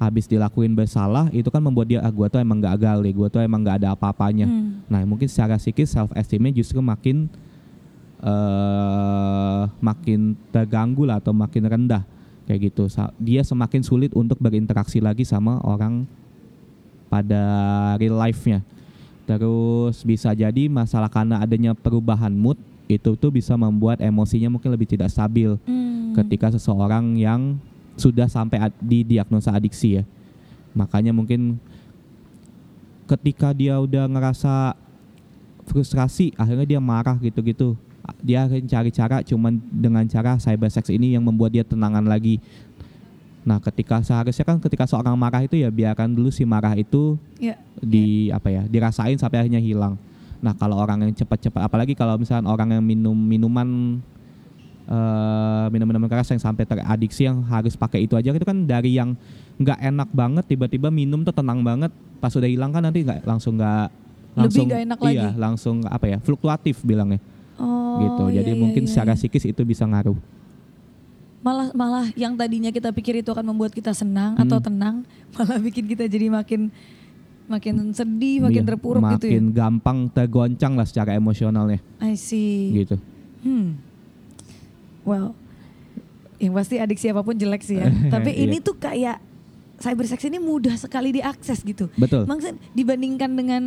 habis 0.00 0.30
dilakuin 0.30 0.72
bersalah 0.78 1.26
itu 1.34 1.50
kan 1.50 1.58
membuat 1.58 1.90
dia 1.90 2.00
ah 2.00 2.08
gue 2.08 2.26
tuh 2.30 2.38
emang 2.38 2.62
gagal 2.62 3.02
deh 3.02 3.12
gue 3.12 3.28
tuh 3.28 3.42
emang 3.42 3.66
nggak 3.66 3.82
ada 3.82 3.98
apa-apanya 3.98 4.46
Hmm. 4.46 4.80
nah 4.86 5.02
mungkin 5.02 5.26
secara 5.26 5.58
psikis 5.58 5.90
self 5.90 6.14
esteemnya 6.14 6.54
justru 6.54 6.78
makin 6.78 7.26
eh 8.18 9.62
makin 9.82 10.38
terganggu 10.54 11.02
lah 11.02 11.18
atau 11.18 11.34
makin 11.34 11.66
rendah 11.66 12.02
kayak 12.48 12.72
gitu 12.72 12.88
Sa- 12.88 13.12
dia 13.20 13.44
semakin 13.44 13.84
sulit 13.84 14.10
untuk 14.16 14.40
berinteraksi 14.40 14.98
lagi 14.98 15.22
sama 15.22 15.60
orang 15.60 16.08
pada 17.06 17.42
real 17.96 18.16
life-nya 18.16 18.64
terus 19.24 20.00
bisa 20.02 20.32
jadi 20.32 20.66
masalah 20.66 21.12
karena 21.12 21.36
adanya 21.38 21.76
perubahan 21.76 22.32
mood 22.32 22.56
itu 22.88 23.12
tuh 23.14 23.28
bisa 23.28 23.52
membuat 23.52 24.00
emosinya 24.00 24.48
mungkin 24.48 24.72
lebih 24.72 24.88
tidak 24.88 25.12
stabil 25.12 25.60
Hmm. 25.62 26.16
ketika 26.16 26.48
seseorang 26.50 27.12
yang 27.14 27.60
sudah 27.94 28.24
sampai 28.24 28.56
ad- 28.62 28.80
di 28.80 29.04
diagnosa 29.04 29.52
adiksi 29.52 30.00
ya. 30.00 30.04
Makanya 30.72 31.12
mungkin 31.12 31.60
ketika 33.04 33.52
dia 33.52 33.76
udah 33.76 34.08
ngerasa 34.08 34.72
frustrasi, 35.66 36.32
akhirnya 36.34 36.64
dia 36.64 36.80
marah 36.80 37.18
gitu-gitu. 37.18 37.76
Dia 38.18 38.48
akan 38.48 38.64
cari 38.64 38.90
cara 38.90 39.16
cuman 39.20 39.60
dengan 39.68 40.04
cara 40.04 40.36
cyber 40.36 40.68
sex 40.68 40.88
ini 40.88 41.12
yang 41.12 41.22
membuat 41.22 41.52
dia 41.52 41.62
tenangan 41.62 42.02
lagi. 42.02 42.40
Nah, 43.44 43.56
ketika 43.58 44.00
seharusnya 44.00 44.44
kan 44.44 44.60
ketika 44.60 44.84
seorang 44.84 45.16
marah 45.16 45.40
itu 45.40 45.56
ya 45.56 45.68
biarkan 45.68 46.12
dulu 46.12 46.28
si 46.28 46.44
marah 46.44 46.72
itu 46.74 47.16
Ya. 47.36 47.56
di 47.78 48.28
apa 48.28 48.48
ya 48.48 48.62
dirasain 48.64 49.16
sampai 49.16 49.44
akhirnya 49.44 49.60
hilang. 49.60 49.96
Nah 50.38 50.52
kalau 50.52 50.76
orang 50.76 51.02
yang 51.02 51.14
cepat-cepat, 51.14 51.66
apalagi 51.66 51.92
kalau 51.92 52.14
misalnya 52.14 52.46
orang 52.46 52.76
yang 52.76 52.84
minum 52.84 53.16
minuman 53.16 53.98
eh, 54.86 55.66
minum-minuman 55.68 56.08
keras 56.08 56.30
yang 56.30 56.40
sampai 56.40 56.64
teradiksi 56.64 57.26
yang 57.26 57.42
harus 57.44 57.74
pakai 57.74 58.04
itu 58.04 58.14
aja 58.14 58.30
itu 58.30 58.46
kan 58.46 58.64
dari 58.64 58.96
yang 58.96 59.14
nggak 59.58 59.78
enak 59.82 60.08
banget 60.12 60.44
tiba-tiba 60.46 60.88
minum 60.88 61.22
tuh 61.22 61.34
tenang 61.34 61.60
banget 61.60 61.90
pas 62.18 62.30
udah 62.30 62.46
hilang 62.46 62.70
kan 62.70 62.82
nanti 62.82 63.02
nggak 63.02 63.26
langsung 63.26 63.58
nggak 63.58 63.88
Lebih 63.88 64.38
langsung 64.38 64.64
nggak 64.68 64.82
enak 64.86 64.98
iya 65.02 65.10
lagi. 65.10 65.26
langsung 65.36 65.76
apa 65.84 66.06
ya 66.06 66.18
fluktuatif 66.22 66.76
bilangnya 66.82 67.18
Oh, 67.58 67.98
gitu. 68.00 68.24
iya, 68.30 68.40
Jadi 68.40 68.50
iya, 68.52 68.58
mungkin 68.58 68.82
iya, 68.82 68.88
secara 68.88 69.12
iya. 69.12 69.18
psikis 69.18 69.44
itu 69.44 69.62
bisa 69.62 69.82
ngaruh. 69.82 70.14
malah 71.38 71.70
malah 71.70 72.06
yang 72.14 72.34
tadinya 72.34 72.68
kita 72.68 72.90
pikir 72.90 73.14
itu 73.16 73.30
akan 73.30 73.46
membuat 73.46 73.70
kita 73.70 73.90
senang 73.92 74.34
atau 74.36 74.58
Hmm. 74.58 74.66
tenang 74.66 74.96
malah 75.34 75.58
bikin 75.58 75.86
kita 75.86 76.04
jadi 76.04 76.26
makin 76.28 76.66
makin 77.46 77.74
sedih 77.92 78.42
makin 78.42 78.62
Iya, 78.62 78.68
terpuruk 78.68 78.98
makin 79.00 79.16
gitu 79.16 79.26
ya 79.30 79.40
gampang 79.56 80.06
tergoncang 80.08 80.74
lah 80.74 80.82
secara 80.82 81.14
emosionalnya 81.14 81.78
I 81.96 82.14
see 82.14 82.74
gitu. 82.76 82.98
hmm 83.40 83.78
well, 85.02 85.32
yang 86.36 86.52
pasti 86.52 86.76
adik 86.76 86.96
siapa 86.96 87.18
pun 87.18 87.32
jelek 87.32 87.62
sih 87.62 87.78
ya. 87.78 87.88
Tapi 88.14 88.30
Iya. 88.30 88.44
ini 88.44 88.56
tuh 88.58 88.76
kayak 88.76 89.16
cybersex 89.78 90.20
ini 90.22 90.36
mudah 90.36 90.74
sekali 90.74 91.10
diakses 91.12 91.62
gitu. 91.62 91.88
Betul. 91.94 92.26
Maksudnya 92.26 92.58
dibandingkan 92.72 93.30
dengan 93.32 93.62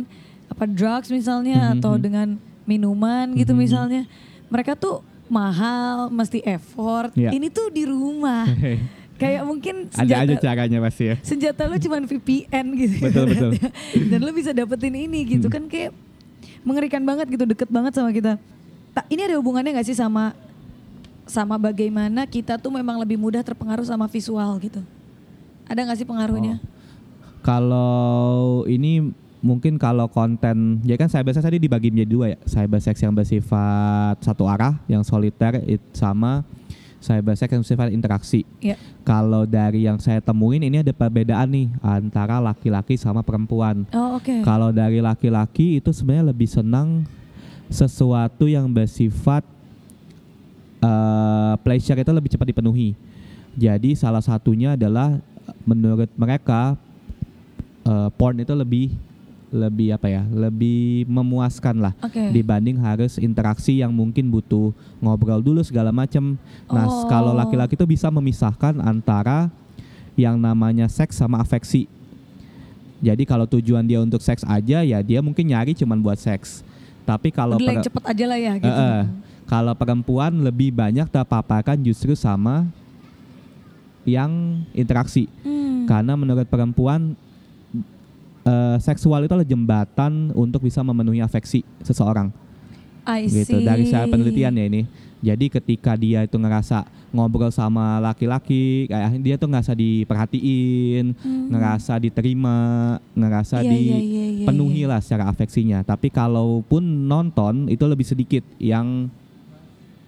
apa 0.46 0.64
drugs 0.66 1.08
misalnya 1.08 1.66
Mhm, 1.66 1.72
atau 1.74 1.92
mhm. 1.92 2.00
dengan 2.00 2.28
minuman 2.64 3.30
gitu 3.32 3.52
Mhm, 3.52 3.58
mhm. 3.58 3.64
misalnya, 3.64 4.02
mereka 4.46 4.72
tuh 4.74 5.00
mahal, 5.26 6.08
mesti 6.08 6.44
effort. 6.44 7.10
Iya. 7.14 7.32
Ini 7.32 7.48
tuh 7.48 7.68
di 7.68 7.84
rumah. 7.84 8.44
kayak 9.22 9.46
mungkin 9.46 9.86
Ada 9.94 10.02
aja 10.02 10.34
senjata, 10.34 10.42
caranya 10.42 10.78
pasti 10.82 11.04
ya. 11.06 11.16
senjata 11.22 11.70
lu 11.70 11.78
cuman 11.78 12.02
VPN 12.04 12.66
gitu. 12.74 12.96
Betul, 13.00 13.24
betul. 13.30 13.50
Dan 14.10 14.18
lu 14.18 14.34
bisa 14.34 14.50
dapetin 14.50 14.90
ini 14.92 15.22
gitu 15.24 15.46
Hmm. 15.46 15.54
kan 15.56 15.64
kayak 15.70 15.94
mengerikan 16.62 17.02
banget 17.02 17.30
gitu, 17.30 17.46
deket 17.46 17.70
banget 17.70 17.94
sama 17.94 18.10
kita. 18.10 18.34
Ini 19.06 19.30
ada 19.30 19.38
hubungannya 19.38 19.78
gak 19.78 19.86
sih 19.86 19.94
sama 19.94 20.34
sama 21.22 21.54
bagaimana 21.54 22.26
kita 22.26 22.58
tuh 22.58 22.68
memang 22.68 22.98
lebih 22.98 23.14
mudah 23.14 23.40
terpengaruh 23.40 23.86
sama 23.86 24.04
visual 24.04 24.58
gitu? 24.58 24.82
Ada 25.64 25.86
gak 25.86 26.02
sih 26.02 26.08
pengaruhnya? 26.08 26.58
Oh. 26.58 26.66
Kalau 27.42 28.02
ini 28.66 29.14
mungkin 29.42 29.74
kalau 29.76 30.06
konten, 30.06 30.78
ya 30.86 30.94
kan 30.94 31.10
cybersex 31.10 31.42
tadi 31.42 31.58
dibagi 31.58 31.90
menjadi 31.90 32.10
dua 32.10 32.26
ya. 32.32 32.38
Cybersex 32.46 32.94
yang 33.02 33.12
bersifat 33.12 34.22
satu 34.22 34.46
arah, 34.46 34.78
yang 34.86 35.02
soliter, 35.02 35.58
it- 35.66 35.82
sama 35.92 36.46
cybersex 37.02 37.50
yang 37.50 37.62
bersifat 37.66 37.90
interaksi. 37.90 38.46
Ya. 38.62 38.78
Kalau 39.02 39.42
dari 39.42 39.90
yang 39.90 39.98
saya 39.98 40.22
temuin 40.22 40.62
ini 40.62 40.86
ada 40.86 40.94
perbedaan 40.94 41.50
nih 41.50 41.66
antara 41.82 42.38
laki-laki 42.38 42.94
sama 42.94 43.26
perempuan. 43.26 43.82
Oh 43.90 44.22
oke. 44.22 44.46
Kalau 44.46 44.70
dari 44.70 45.02
laki-laki 45.02 45.82
itu 45.82 45.90
sebenarnya 45.90 46.30
lebih 46.30 46.46
senang 46.46 47.02
sesuatu 47.66 48.46
yang 48.46 48.70
bersifat 48.70 49.42
eh, 50.78 51.54
pleasure 51.66 51.98
itu 51.98 52.12
lebih 52.14 52.30
cepat 52.30 52.46
dipenuhi. 52.46 52.94
Jadi 53.58 53.98
salah 53.98 54.22
satunya 54.22 54.78
adalah 54.78 55.18
menurut 55.66 56.08
mereka 56.14 56.78
eh, 57.82 58.08
porn 58.14 58.38
itu 58.38 58.54
lebih 58.54 58.94
lebih 59.52 59.92
apa 59.92 60.08
ya? 60.08 60.24
Lebih 60.24 61.04
memuaskan 61.06 61.76
lah 61.78 61.92
Oke. 62.00 62.32
dibanding 62.32 62.80
harus 62.80 63.20
interaksi 63.20 63.78
yang 63.78 63.92
mungkin 63.92 64.32
butuh 64.32 64.72
ngobrol 64.98 65.44
dulu 65.44 65.60
segala 65.60 65.92
macam. 65.92 66.40
Nah, 66.66 66.88
Oh. 66.88 67.04
kalau 67.06 67.36
laki-laki 67.36 67.76
itu 67.76 67.84
bisa 67.84 68.08
memisahkan 68.08 68.80
antara 68.80 69.52
yang 70.16 70.40
namanya 70.40 70.88
seks 70.88 71.20
sama 71.20 71.38
afeksi. 71.38 71.84
Jadi 73.02 73.28
kalau 73.28 73.44
tujuan 73.44 73.84
dia 73.84 74.00
untuk 74.00 74.22
seks 74.22 74.40
aja 74.42 74.80
ya 74.80 74.98
dia 75.02 75.20
mungkin 75.20 75.44
nyari 75.44 75.76
cuman 75.76 76.00
buat 76.00 76.16
seks. 76.16 76.64
Tapi 77.02 77.28
kalau 77.28 77.58
Udah 77.58 77.66
yang 77.66 77.82
per- 77.82 77.86
cepet 77.90 78.04
aja 78.08 78.24
lah 78.24 78.38
ya 78.38 78.52
gitu. 78.56 78.72
Eh, 78.72 78.88
eh. 79.02 79.04
kalau 79.44 79.74
perempuan 79.74 80.32
lebih 80.38 80.70
banyak 80.70 81.10
terpaparkan 81.10 81.76
justru 81.82 82.14
sama 82.14 82.64
yang 84.02 84.62
interaksi. 84.72 85.26
Hmm. 85.42 85.86
Karena 85.86 86.14
menurut 86.14 86.46
perempuan 86.46 87.18
eh, 88.42 88.76
seksual 88.78 89.24
itu 89.24 89.32
adalah 89.32 89.46
jembatan 89.46 90.30
untuk 90.34 90.62
bisa 90.62 90.82
memenuhi 90.82 91.22
afeksi 91.22 91.62
seseorang 91.82 92.30
I 93.02 93.26
gitu 93.26 93.58
see. 93.58 93.66
dari 93.66 93.84
saya 93.90 94.06
penelitian 94.06 94.54
ya 94.54 94.64
ini. 94.70 94.82
Jadi 95.22 95.46
ketika 95.54 95.94
dia 95.94 96.26
itu 96.26 96.34
ngerasa 96.34 96.82
ngobrol 97.14 97.54
sama 97.54 98.02
laki-laki, 98.02 98.90
kayak 98.90 99.22
dia 99.22 99.38
tuh 99.38 99.46
ngerasa 99.46 99.70
diperhatiin, 99.74 101.14
Hmm. 101.14 101.46
ngerasa 101.46 102.02
diterima, 102.02 102.58
ngerasa 103.14 103.62
Iya, 103.62 103.70
iya, 103.70 103.78
iya, 103.78 103.98
iya, 103.98 104.26
dipenuhi 104.42 104.82
iya. 104.82 104.90
lah 104.90 104.98
secara 104.98 105.30
afeksinya. 105.30 105.86
Tapi 105.86 106.10
kalaupun 106.10 106.82
nonton 107.06 107.70
itu 107.70 107.86
lebih 107.86 108.02
sedikit 108.02 108.42
yang 108.58 109.06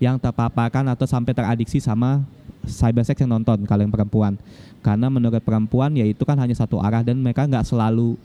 yang 0.04 0.16
terpaparkan 0.16 0.84
atau 0.86 1.08
sampai 1.08 1.32
teradiksi 1.32 1.80
sama 1.80 2.20
cybersex 2.62 3.16
yang 3.16 3.32
nonton 3.32 3.64
kalau 3.64 3.80
yang 3.80 3.92
perempuan. 3.92 4.36
Karena 4.80 5.08
menurut 5.08 5.40
perempuan 5.40 5.96
ya 5.96 6.04
itu 6.04 6.20
kan 6.22 6.36
hanya 6.36 6.52
satu 6.52 6.76
arah 6.76 7.00
dan 7.00 7.16
mereka 7.16 7.48
nggak 7.48 7.64
selalu 7.64 8.20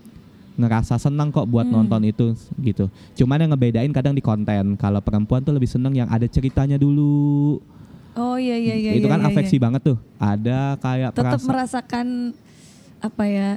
ngerasa 0.59 0.99
senang 0.99 1.31
kok 1.31 1.47
buat 1.47 1.63
Hmm. 1.63 1.79
nonton 1.79 2.03
itu 2.03 2.35
gitu. 2.59 2.91
Cuman 3.15 3.39
yang 3.39 3.55
ngebedain 3.55 3.87
kadang 3.89 4.11
di 4.11 4.19
konten. 4.19 4.75
Kalau 4.75 4.99
perempuan 4.99 5.39
tuh 5.39 5.55
lebih 5.55 5.71
seneng 5.71 5.95
yang 5.95 6.11
ada 6.11 6.27
ceritanya 6.27 6.75
dulu. 6.75 7.63
Oh 8.11 8.35
iya 8.35 8.59
iya 8.59 8.75
iya. 8.75 8.91
itu 8.91 9.07
iya, 9.07 9.13
kan 9.15 9.23
iya, 9.23 9.31
afeksi 9.31 9.55
iya. 9.55 9.63
banget 9.63 9.81
tuh. 9.87 9.97
Ada 10.19 10.75
kayak 10.77 11.09
Tetap 11.15 11.23
perasa- 11.31 11.47
merasakan 11.47 12.07
apa 12.99 13.23
ya? 13.23 13.49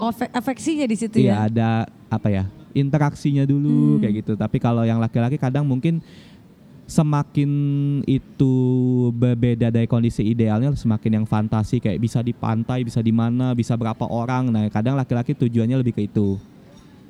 afe- 0.00 0.32
afeksinya 0.32 0.88
di 0.88 0.96
situ 0.96 1.20
Iya 1.20 1.28
ya. 1.28 1.36
ada 1.46 1.68
apa 2.08 2.26
ya 2.26 2.44
interaksinya 2.72 3.44
dulu 3.44 3.96
Hmm. 3.96 4.00
kayak 4.00 4.14
gitu. 4.24 4.32
Tapi 4.32 4.56
kalau 4.56 4.80
yang 4.80 4.96
laki-laki 4.96 5.36
kadang 5.36 5.62
mungkin 5.62 6.00
semakin 6.90 7.50
itu 8.02 8.54
berbeda 9.14 9.70
dari 9.70 9.86
kondisi 9.86 10.26
idealnya 10.26 10.74
semakin 10.74 11.22
yang 11.22 11.26
fantasi 11.26 11.78
kayak 11.78 12.02
bisa 12.02 12.18
di 12.18 12.34
pantai, 12.34 12.82
bisa 12.82 12.98
di 12.98 13.14
mana, 13.14 13.54
bisa 13.54 13.78
berapa 13.78 14.02
orang. 14.04 14.50
Nah, 14.50 14.66
kadang 14.68 14.98
laki-laki 14.98 15.32
tujuannya 15.32 15.78
lebih 15.78 15.94
ke 15.94 16.02
itu. 16.04 16.34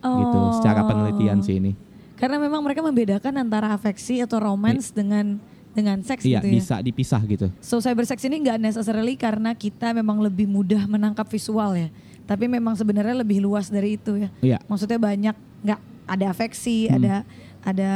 Gitu, 0.00 0.40
secara 0.56 0.84
penelitian 0.84 1.40
Oh. 1.40 1.44
sih 1.44 1.56
ini. 1.56 1.72
Karena 2.16 2.36
memang 2.36 2.60
mereka 2.60 2.80
membedakan 2.80 3.32
antara 3.36 3.72
afeksi 3.72 4.20
atau 4.20 4.36
romance 4.36 4.92
dengan 4.92 5.40
dengan 5.70 6.02
seks 6.02 6.26
Iya, 6.26 6.42
gitu 6.42 6.46
ya. 6.50 6.54
bisa 6.56 6.74
dipisah 6.80 7.22
gitu. 7.24 7.46
So 7.62 7.78
cybersex 7.78 8.20
ini 8.24 8.42
nggak 8.42 8.58
necessarily 8.58 9.14
karena 9.14 9.54
kita 9.54 9.94
memang 9.94 10.18
lebih 10.18 10.44
mudah 10.44 10.84
menangkap 10.84 11.24
visual 11.24 11.72
ya. 11.72 11.88
Tapi 12.24 12.44
memang 12.44 12.74
sebenarnya 12.74 13.16
lebih 13.16 13.40
luas 13.40 13.68
dari 13.68 13.94
itu 13.96 14.18
ya. 14.18 14.28
Iya. 14.40 14.58
Maksudnya 14.66 14.98
banyak 14.98 15.36
nggak 15.62 15.80
ada 16.06 16.26
afeksi, 16.28 16.88
Hmm. 16.88 16.96
ada 17.00 17.14
ada 17.62 17.92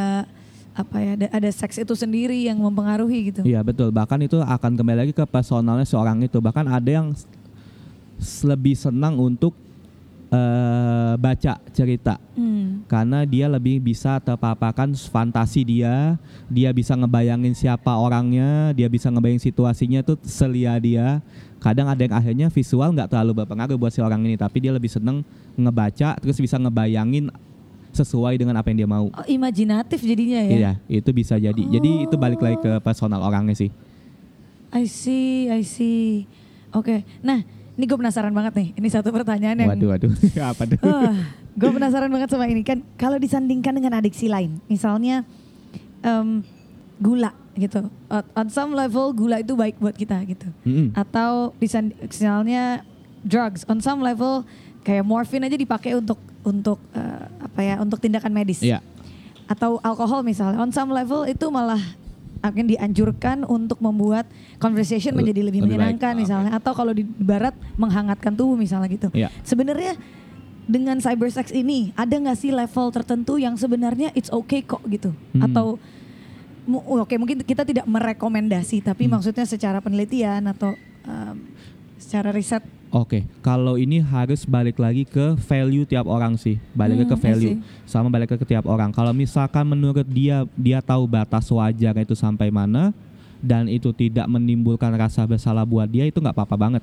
apa 0.75 0.99
ya, 0.99 1.15
ada, 1.15 1.27
ada 1.31 1.51
seks 1.55 1.79
itu 1.79 1.95
sendiri 1.95 2.35
yang 2.51 2.59
mempengaruhi 2.59 3.31
gitu. 3.31 3.41
Iya 3.47 3.63
betul. 3.63 3.95
Bahkan 3.95 4.27
itu 4.27 4.43
akan 4.43 4.75
kembali 4.75 4.99
lagi 5.07 5.15
ke 5.15 5.23
personalnya 5.23 5.87
seorang 5.87 6.19
itu. 6.27 6.43
Bahkan 6.43 6.67
ada 6.67 6.91
yang 6.91 7.15
lebih 8.43 8.75
senang 8.75 9.15
untuk 9.23 9.55
eh, 10.35 11.15
baca 11.15 11.55
cerita 11.71 12.19
Hmm. 12.35 12.83
karena 12.91 13.23
dia 13.23 13.47
lebih 13.47 13.79
bisa 13.79 14.19
terpaparkan 14.19 14.91
fantasi 14.99 15.63
dia, 15.63 16.19
dia 16.51 16.75
bisa 16.75 16.99
ngebayangin 16.99 17.55
siapa 17.55 17.95
orangnya, 17.95 18.75
dia 18.75 18.91
bisa 18.91 19.07
ngebayangin 19.07 19.39
situasinya 19.39 20.03
tuh 20.03 20.19
selia 20.27 20.75
dia. 20.83 21.23
Kadang 21.63 21.87
ada 21.87 22.03
yang 22.03 22.15
akhirnya 22.19 22.47
visual 22.51 22.91
nggak 22.91 23.15
terlalu 23.15 23.47
berpengaruh 23.47 23.79
buat 23.79 23.95
si 23.95 24.03
orang 24.03 24.27
ini, 24.27 24.35
tapi 24.35 24.59
dia 24.67 24.75
lebih 24.75 24.91
seneng 24.91 25.23
ngebaca 25.55 26.19
terus 26.19 26.43
bisa 26.43 26.59
ngebayangin 26.59 27.31
sesuai 27.95 28.35
dengan 28.37 28.59
apa 28.59 28.69
yang 28.69 28.85
dia 28.85 28.91
mau. 28.91 29.07
Oh, 29.09 29.27
imajinatif 29.27 30.03
jadinya 30.03 30.43
ya. 30.43 30.51
Iya, 30.53 30.73
itu 30.91 31.11
bisa 31.11 31.39
jadi. 31.39 31.63
Jadi 31.63 32.05
itu 32.05 32.15
balik 32.15 32.43
lagi 32.43 32.59
ke 32.59 32.83
personal 32.83 33.23
orangnya 33.23 33.55
sih. 33.55 33.71
I 34.75 34.85
see, 34.85 35.47
I 35.47 35.63
see. 35.63 36.27
Oke, 36.75 37.07
nah 37.23 37.47
ini 37.75 37.85
gue 37.87 37.95
penasaran 37.95 38.35
banget 38.35 38.53
nih. 38.55 38.69
Ini 38.75 38.89
satu 38.91 39.15
pertanyaan 39.15 39.55
yang 39.55 39.71
Waduh, 39.71 39.89
waduh. 39.95 40.11
apa 40.51 40.63
tuh? 40.67 40.79
gue 41.55 41.71
penasaran 41.71 42.11
banget 42.11 42.29
sama 42.29 42.51
ini 42.51 42.67
kan. 42.67 42.83
Kalau 42.99 43.15
disandingkan 43.17 43.71
dengan 43.71 43.95
adiksi 43.95 44.27
lain, 44.27 44.59
misalnya 44.67 45.23
em, 46.03 46.43
gula 46.99 47.31
gitu. 47.55 47.87
On- 48.11 48.51
some 48.51 48.75
level 48.75 49.15
gula 49.15 49.39
itu 49.39 49.55
baik 49.55 49.79
buat 49.79 49.95
kita 49.95 50.19
gitu. 50.27 50.51
Mm-mm. 50.67 50.91
Atau 50.95 51.55
disand- 51.63 51.95
misalnya 51.95 52.83
drugs. 53.23 53.63
On 53.71 53.79
some 53.79 54.03
level 54.03 54.43
kayak 54.85 55.03
morfin 55.03 55.43
aja 55.43 55.57
dipakai 55.57 55.97
untuk 55.97 56.21
untuk 56.45 56.79
eh, 56.93 57.25
apa 57.41 57.61
ya? 57.61 57.75
Untuk 57.81 57.99
tindakan 57.99 58.31
medis. 58.31 58.61
Iya. 58.61 58.85
Atau 59.45 59.81
alkohol 59.81 60.21
misalnya. 60.23 60.61
On 60.61 60.69
some 60.69 60.93
level 60.93 61.25
itu 61.25 61.49
malah 61.49 61.81
akan 62.41 62.69
dianjurkan 62.69 63.43
untuk 63.43 63.81
membuat 63.81 64.29
conversation 64.59 65.17
menjadi 65.17 65.41
lebih, 65.43 65.65
lebih 65.65 65.81
baik. 65.81 65.97
menyenangkan 65.97 66.13
Ah, 66.13 66.21
misalnya 66.21 66.51
atau 66.53 66.73
kalau 66.73 66.93
di 66.93 67.01
barat 67.01 67.57
menghangatkan 67.75 68.37
tubuh 68.37 68.53
misalnya 68.55 68.85
gitu. 68.87 69.09
Iya. 69.11 69.33
Sebenarnya 69.41 69.97
dengan 70.65 70.97
cybersex 70.97 71.53
ini 71.53 71.93
ada 71.93 72.13
nggak 72.13 72.37
sih 72.37 72.49
level 72.49 72.89
tertentu 72.91 73.37
yang 73.37 73.53
sebenarnya 73.55 74.13
it's 74.13 74.29
okay 74.29 74.61
kok 74.61 74.81
gitu 74.85 75.13
Hmm. 75.33 75.45
atau 75.45 75.77
mu- 76.65 76.81
oke 76.81 77.13
mungkin 77.17 77.45
kita 77.45 77.65
tidak 77.65 77.85
merekomendasi 77.85 78.81
tapi 78.81 79.05
Hmm. 79.05 79.17
maksudnya 79.17 79.45
secara 79.45 79.81
penelitian 79.81 80.41
atau 80.47 80.73
um, 81.05 81.37
secara 81.97 82.33
riset 82.33 82.65
Oke, 82.95 83.27
kalau 83.43 83.75
ini 83.75 83.99
harus 83.99 84.47
balik 84.47 84.79
lagi 84.79 85.03
ke 85.03 85.35
value 85.51 85.83
tiap 85.83 86.07
orang 86.07 86.39
sih, 86.39 86.63
balik 86.79 87.03
lagi 87.03 87.11
ke 87.11 87.19
Hmm, 87.19 87.27
I 87.27 87.27
value, 87.27 87.55
sama 87.91 88.07
balik 88.07 88.39
ke 88.39 88.47
tiap 88.47 88.71
orang. 88.71 88.95
Kalau 88.95 89.11
misalkan 89.11 89.67
menurut 89.67 90.07
dia 90.07 90.47
dia 90.55 90.79
tahu 90.79 91.11
batas 91.11 91.51
wajar 91.51 91.91
itu 91.99 92.15
sampai 92.15 92.55
mana 92.55 92.95
dan 93.43 93.67
itu 93.67 93.91
tidak 93.91 94.31
menimbulkan 94.31 94.95
rasa 94.95 95.27
bersalah 95.27 95.67
buat 95.67 95.91
dia 95.91 96.07
itu 96.07 96.23
nggak 96.23 96.39
apa-apa 96.39 96.55
banget. 96.55 96.83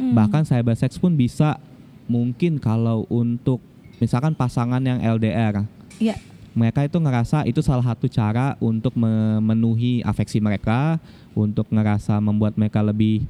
Hmm. 0.00 0.16
Bahkan 0.16 0.48
cybersex 0.48 0.96
pun 0.96 1.12
bisa 1.12 1.60
mungkin 2.08 2.56
kalau 2.56 3.04
untuk 3.12 3.60
misalkan 4.00 4.32
pasangan 4.32 4.80
yang 4.80 4.96
LDR, 5.04 5.68
Iya. 6.00 6.16
mereka 6.56 6.88
itu 6.88 6.96
ngerasa 6.96 7.44
itu 7.44 7.60
salah 7.60 7.84
satu 7.84 8.08
cara 8.08 8.56
untuk 8.64 8.96
memenuhi 8.96 10.00
afeksi 10.08 10.40
mereka, 10.40 10.96
untuk 11.36 11.68
ngerasa 11.68 12.16
membuat 12.16 12.56
mereka 12.56 12.80
lebih 12.80 13.28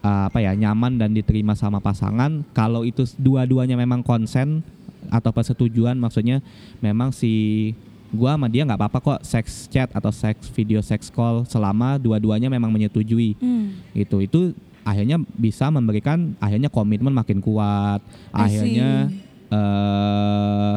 uh, 0.00 0.28
apa 0.28 0.38
ya 0.38 0.52
nyaman 0.52 0.98
dan 0.98 1.10
diterima 1.12 1.54
sama 1.54 1.78
pasangan. 1.78 2.42
Kalau 2.52 2.82
itu 2.82 3.06
dua-duanya 3.16 3.74
memang 3.74 4.02
konsen 4.02 4.62
atau 5.08 5.30
persetujuan, 5.30 5.94
maksudnya 5.96 6.42
memang 6.78 7.14
si 7.14 7.72
gua 8.08 8.40
sama 8.40 8.48
dia 8.48 8.64
nggak 8.64 8.80
apa-apa 8.80 8.98
kok 9.04 9.20
sex 9.20 9.68
chat 9.68 9.92
atau 9.92 10.08
sex 10.08 10.48
video 10.56 10.80
sex 10.80 11.12
call 11.12 11.44
selama 11.44 12.00
dua-duanya 12.00 12.48
memang 12.48 12.72
menyetujui 12.72 13.36
Hmm. 13.36 13.76
itu 13.92 14.24
itu 14.24 14.40
akhirnya 14.80 15.20
bisa 15.36 15.68
memberikan 15.68 16.32
akhirnya 16.40 16.72
komitmen 16.72 17.12
makin 17.12 17.44
kuat 17.44 18.00
akhirnya 18.32 19.12
eh 19.52 20.74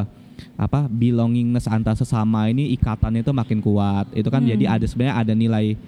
apa 0.60 0.84
belongingness 0.92 1.64
antar 1.66 1.96
sesama 1.96 2.52
ini 2.52 2.68
ikatannya 2.76 3.24
itu 3.24 3.32
makin 3.32 3.64
kuat 3.64 4.12
itu 4.12 4.28
kan 4.28 4.44
Hmm. 4.44 4.52
jadi 4.52 4.64
ada 4.68 4.84
sebenarnya 4.84 5.16
ada 5.16 5.32
nilai 5.32 5.80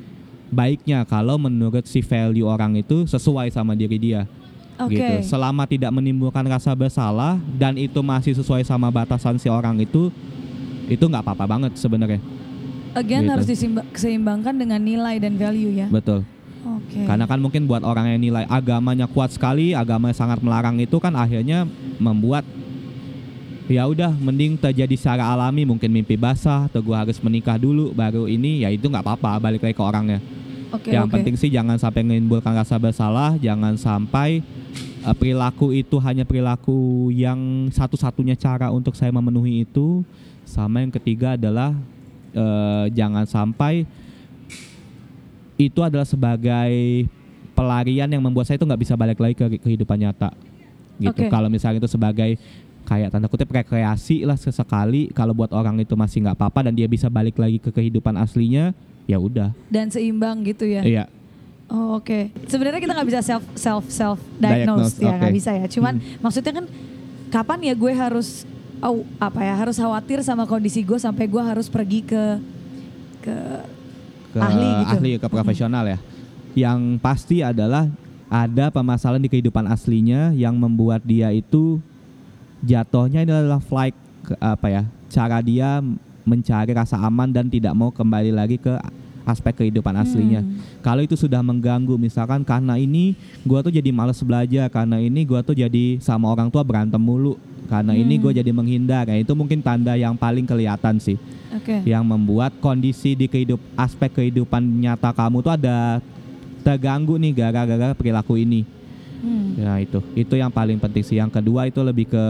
baiknya 0.54 1.02
kalau 1.04 1.36
menurut 1.36 1.84
si 1.84 2.00
value 2.00 2.46
orang 2.46 2.78
itu 2.78 3.04
sesuai 3.10 3.50
sama 3.50 3.74
diri 3.74 3.98
dia 3.98 4.30
Oke. 4.78 4.94
gitu 4.94 5.34
selama 5.34 5.66
tidak 5.66 5.90
menimbulkan 5.90 6.46
rasa 6.46 6.70
bersalah 6.72 7.38
dan 7.58 7.74
itu 7.74 7.98
masih 8.00 8.38
sesuai 8.38 8.62
sama 8.62 8.86
batasan 8.90 9.36
si 9.36 9.50
orang 9.50 9.74
itu 9.82 10.14
itu 10.86 11.04
nggak 11.04 11.26
apa-apa 11.26 11.58
banget 11.58 11.72
sebenarnya 11.74 12.22
Again 12.94 13.26
Gitu. 13.26 13.32
harus 13.34 13.46
diseimbangkan 13.50 14.54
dengan 14.54 14.78
nilai 14.78 15.18
dan 15.18 15.34
value 15.34 15.74
ya. 15.82 15.90
betul 15.90 16.22
Oke. 16.64 17.04
Karena 17.04 17.28
kan 17.28 17.36
mungkin 17.36 17.68
buat 17.68 17.84
orang 17.84 18.16
yang 18.16 18.20
nilai 18.24 18.44
agamanya 18.48 19.04
kuat 19.04 19.36
sekali, 19.36 19.76
agamanya 19.76 20.16
sangat 20.16 20.40
melarang 20.40 20.80
itu 20.80 20.96
kan 20.96 21.12
akhirnya 21.12 21.68
membuat 22.00 22.40
ya 23.68 23.84
udah 23.88 24.12
mending 24.12 24.60
terjadi 24.60 24.92
secara 24.96 25.24
alami 25.28 25.64
mungkin 25.64 25.88
mimpi 25.88 26.16
basah 26.16 26.68
atau 26.68 26.84
gua 26.84 27.04
harus 27.04 27.16
menikah 27.20 27.56
dulu 27.56 27.96
baru 27.96 28.28
ini 28.28 28.64
ya 28.64 28.68
itu 28.68 28.88
nggak 28.88 29.04
apa-apa 29.04 29.40
balik 29.40 29.60
lagi 29.64 29.76
ke 29.76 29.84
orangnya. 29.84 30.20
Oke, 30.74 30.90
yang 30.90 31.06
oke. 31.06 31.14
penting 31.14 31.34
sih 31.38 31.50
jangan 31.50 31.78
sampai 31.78 32.02
menimbulkan 32.02 32.50
rasa 32.50 32.74
bersalah, 32.76 33.38
jangan 33.38 33.78
sampai 33.78 34.42
eh, 35.06 35.14
perilaku 35.14 35.70
itu 35.70 35.96
hanya 36.02 36.26
perilaku 36.26 37.08
yang 37.14 37.70
satu-satunya 37.70 38.34
cara 38.34 38.74
untuk 38.74 38.98
saya 38.98 39.14
memenuhi 39.14 39.62
itu. 39.62 40.02
Sama 40.44 40.84
yang 40.84 40.92
ketiga 40.92 41.38
adalah 41.38 41.72
eh, 42.34 42.84
jangan 42.92 43.24
sampai 43.24 43.86
itu 45.54 45.80
adalah 45.80 46.04
sebagai 46.04 47.06
pelarian 47.54 48.10
yang 48.10 48.22
membuat 48.22 48.50
saya 48.50 48.58
itu 48.58 48.66
nggak 48.66 48.82
bisa 48.82 48.94
balik 48.98 49.18
lagi 49.22 49.34
ke 49.38 49.46
kehidupan 49.62 50.02
nyata. 50.02 50.34
Gitu. 50.98 51.14
Oke. 51.14 51.30
Kalau 51.30 51.46
misalnya 51.46 51.78
itu 51.78 51.90
sebagai 51.90 52.34
kayak 52.84 53.14
tanda 53.14 53.26
kutip 53.32 53.48
rekreasi 53.48 54.28
lah 54.28 54.36
sesekali 54.36 55.08
kalau 55.16 55.32
buat 55.32 55.50
orang 55.56 55.80
itu 55.80 55.96
masih 55.96 56.20
nggak 56.20 56.36
apa-apa 56.36 56.68
dan 56.68 56.76
dia 56.76 56.84
bisa 56.84 57.08
balik 57.08 57.40
lagi 57.40 57.56
ke 57.56 57.72
kehidupan 57.72 58.12
aslinya 58.20 58.76
ya 59.04 59.18
udah 59.20 59.52
Dan 59.68 59.92
seimbang 59.92 60.40
gitu 60.44 60.64
ya. 60.64 60.82
Iya. 60.84 61.04
Oh, 61.68 61.96
oke. 61.98 62.28
Sebenarnya 62.48 62.80
kita 62.80 62.92
nggak 62.92 63.08
bisa 63.08 63.20
self 63.24 63.44
self 63.56 63.84
self 63.88 64.18
Diagnose, 64.36 64.94
diagnose 64.94 64.96
ya 65.00 65.12
nggak 65.16 65.32
oke. 65.32 65.38
bisa 65.40 65.50
ya. 65.56 65.66
Cuman 65.68 65.94
maksudnya 66.20 66.52
kan 66.52 66.66
kapan 67.32 67.58
ya 67.66 67.74
gue 67.74 67.92
harus 67.92 68.44
oh, 68.84 69.02
apa 69.16 69.40
ya 69.42 69.54
harus 69.56 69.76
khawatir 69.80 70.20
sama 70.20 70.44
kondisi 70.44 70.84
gue 70.84 71.00
sampai 71.00 71.24
gue 71.24 71.42
harus 71.42 71.66
pergi 71.72 72.04
ke 72.04 72.24
ke 73.24 73.36
ke 74.36 74.38
Ahli 74.38 74.68
gitu. 74.84 74.94
ahli, 74.98 75.12
ke 75.16 75.26
profesional 75.30 75.84
ya. 75.88 75.98
Yang 76.54 76.80
pasti 77.00 77.40
adalah 77.40 77.88
ada 78.28 78.70
permasalahan 78.70 79.22
di 79.24 79.30
kehidupan 79.30 79.64
aslinya 79.66 80.34
yang 80.36 80.54
membuat 80.58 81.02
dia 81.02 81.32
itu 81.32 81.80
jatuhnya 82.62 83.24
ini 83.24 83.32
adalah 83.32 83.62
flight 83.62 83.96
apa 84.38 84.66
ya? 84.68 84.82
Cara 85.08 85.38
dia 85.40 85.80
mencari 86.24 86.72
rasa 86.72 86.98
aman 86.98 87.30
dan 87.30 87.46
tidak 87.46 87.72
mau 87.76 87.92
kembali 87.92 88.32
lagi 88.32 88.56
ke 88.58 88.72
aspek 89.24 89.64
kehidupan 89.64 89.96
aslinya. 89.96 90.44
Hmm. 90.44 90.60
Kalau 90.84 91.00
itu 91.00 91.16
sudah 91.16 91.40
mengganggu 91.40 91.96
misalkan 91.96 92.44
karena 92.44 92.76
ini 92.76 93.16
gua 93.40 93.64
tuh 93.64 93.72
jadi 93.72 93.88
males 93.88 94.20
belajar, 94.20 94.68
karena 94.68 95.00
ini 95.00 95.24
gua 95.24 95.40
tuh 95.40 95.56
jadi 95.56 95.96
sama 96.00 96.28
orang 96.28 96.52
tua 96.52 96.60
berantem 96.60 97.00
mulu, 97.00 97.40
karena 97.64 97.96
ini 97.96 98.20
Hmm. 98.20 98.22
gue 98.28 98.32
jadi 98.44 98.50
menghindar. 98.52 99.08
Ya, 99.08 99.16
itu 99.16 99.32
mungkin 99.32 99.64
tanda 99.64 99.96
yang 99.96 100.12
paling 100.12 100.44
kelihatan 100.44 101.00
sih 101.00 101.16
Oke. 101.56 101.80
yang 101.88 102.04
membuat 102.04 102.52
kondisi 102.60 103.16
di 103.16 103.24
kehidup 103.24 103.56
aspek 103.80 104.12
kehidupan 104.12 104.60
nyata 104.60 105.16
kamu 105.16 105.40
tuh 105.40 105.56
ada 105.56 106.04
terganggu 106.60 107.16
nih 107.16 107.32
gara-gara 107.32 107.96
perilaku 107.96 108.36
ini. 108.36 108.68
Hmm. 109.24 109.56
Ya 109.56 109.80
itu, 109.80 110.04
itu 110.12 110.34
yang 110.36 110.52
paling 110.52 110.76
penting 110.76 111.00
sih. 111.00 111.16
Yang 111.16 111.40
kedua 111.40 111.64
itu 111.64 111.80
lebih 111.80 112.12
ke 112.12 112.26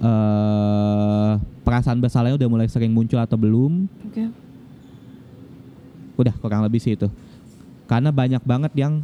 eh 0.00 1.32
perasaan 1.62 2.00
bersalahnya 2.00 2.36
udah 2.36 2.50
mulai 2.50 2.68
sering 2.68 2.92
muncul 2.92 3.20
atau 3.20 3.36
belum? 3.36 3.86
Oke. 4.08 4.28
Udah 6.16 6.34
kurang 6.40 6.64
lebih 6.64 6.80
sih 6.80 6.96
itu. 6.96 7.08
Karena 7.88 8.12
banyak 8.14 8.42
banget 8.44 8.72
yang 8.76 9.00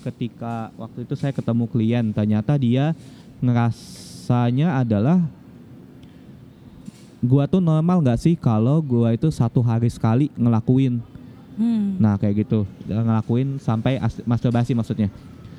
ketika 0.00 0.72
waktu 0.80 1.04
itu 1.04 1.12
saya 1.12 1.30
ketemu 1.30 1.68
klien 1.68 2.04
ternyata 2.08 2.56
dia 2.56 2.96
ngerasanya 3.44 4.80
adalah 4.80 5.20
gua 7.20 7.44
tuh 7.44 7.60
normal 7.60 8.00
nggak 8.00 8.16
sih 8.16 8.32
kalau 8.32 8.80
gua 8.80 9.12
itu 9.12 9.28
satu 9.28 9.60
hari 9.60 9.92
sekali 9.92 10.32
ngelakuin 10.40 11.04
Hmm. 11.60 12.00
Nah 12.00 12.16
kayak 12.16 12.48
gitu 12.48 12.64
ngelakuin 12.88 13.60
sampai 13.60 14.00
as- 14.00 14.24
masturbasi 14.24 14.72
maksudnya. 14.72 15.12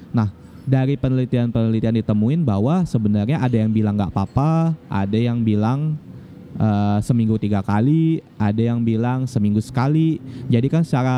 Nah 0.10 0.34
dari 0.66 0.98
penelitian-penelitian 0.98 2.02
ditemuin 2.02 2.42
bahwa 2.42 2.82
sebenarnya 2.90 3.38
ada 3.38 3.54
yang 3.54 3.70
bilang 3.70 3.94
nggak 3.94 4.10
apa-apa, 4.10 4.74
ada 4.90 5.18
yang 5.18 5.46
bilang 5.46 5.94
eh, 6.58 6.98
seminggu 7.06 7.36
tiga 7.38 7.62
kali, 7.62 8.20
ada 8.36 8.62
yang 8.62 8.82
bilang 8.82 9.28
seminggu 9.30 9.60
sekali. 9.62 10.20
Jadi 10.50 10.68
kan 10.68 10.84
secara 10.84 11.16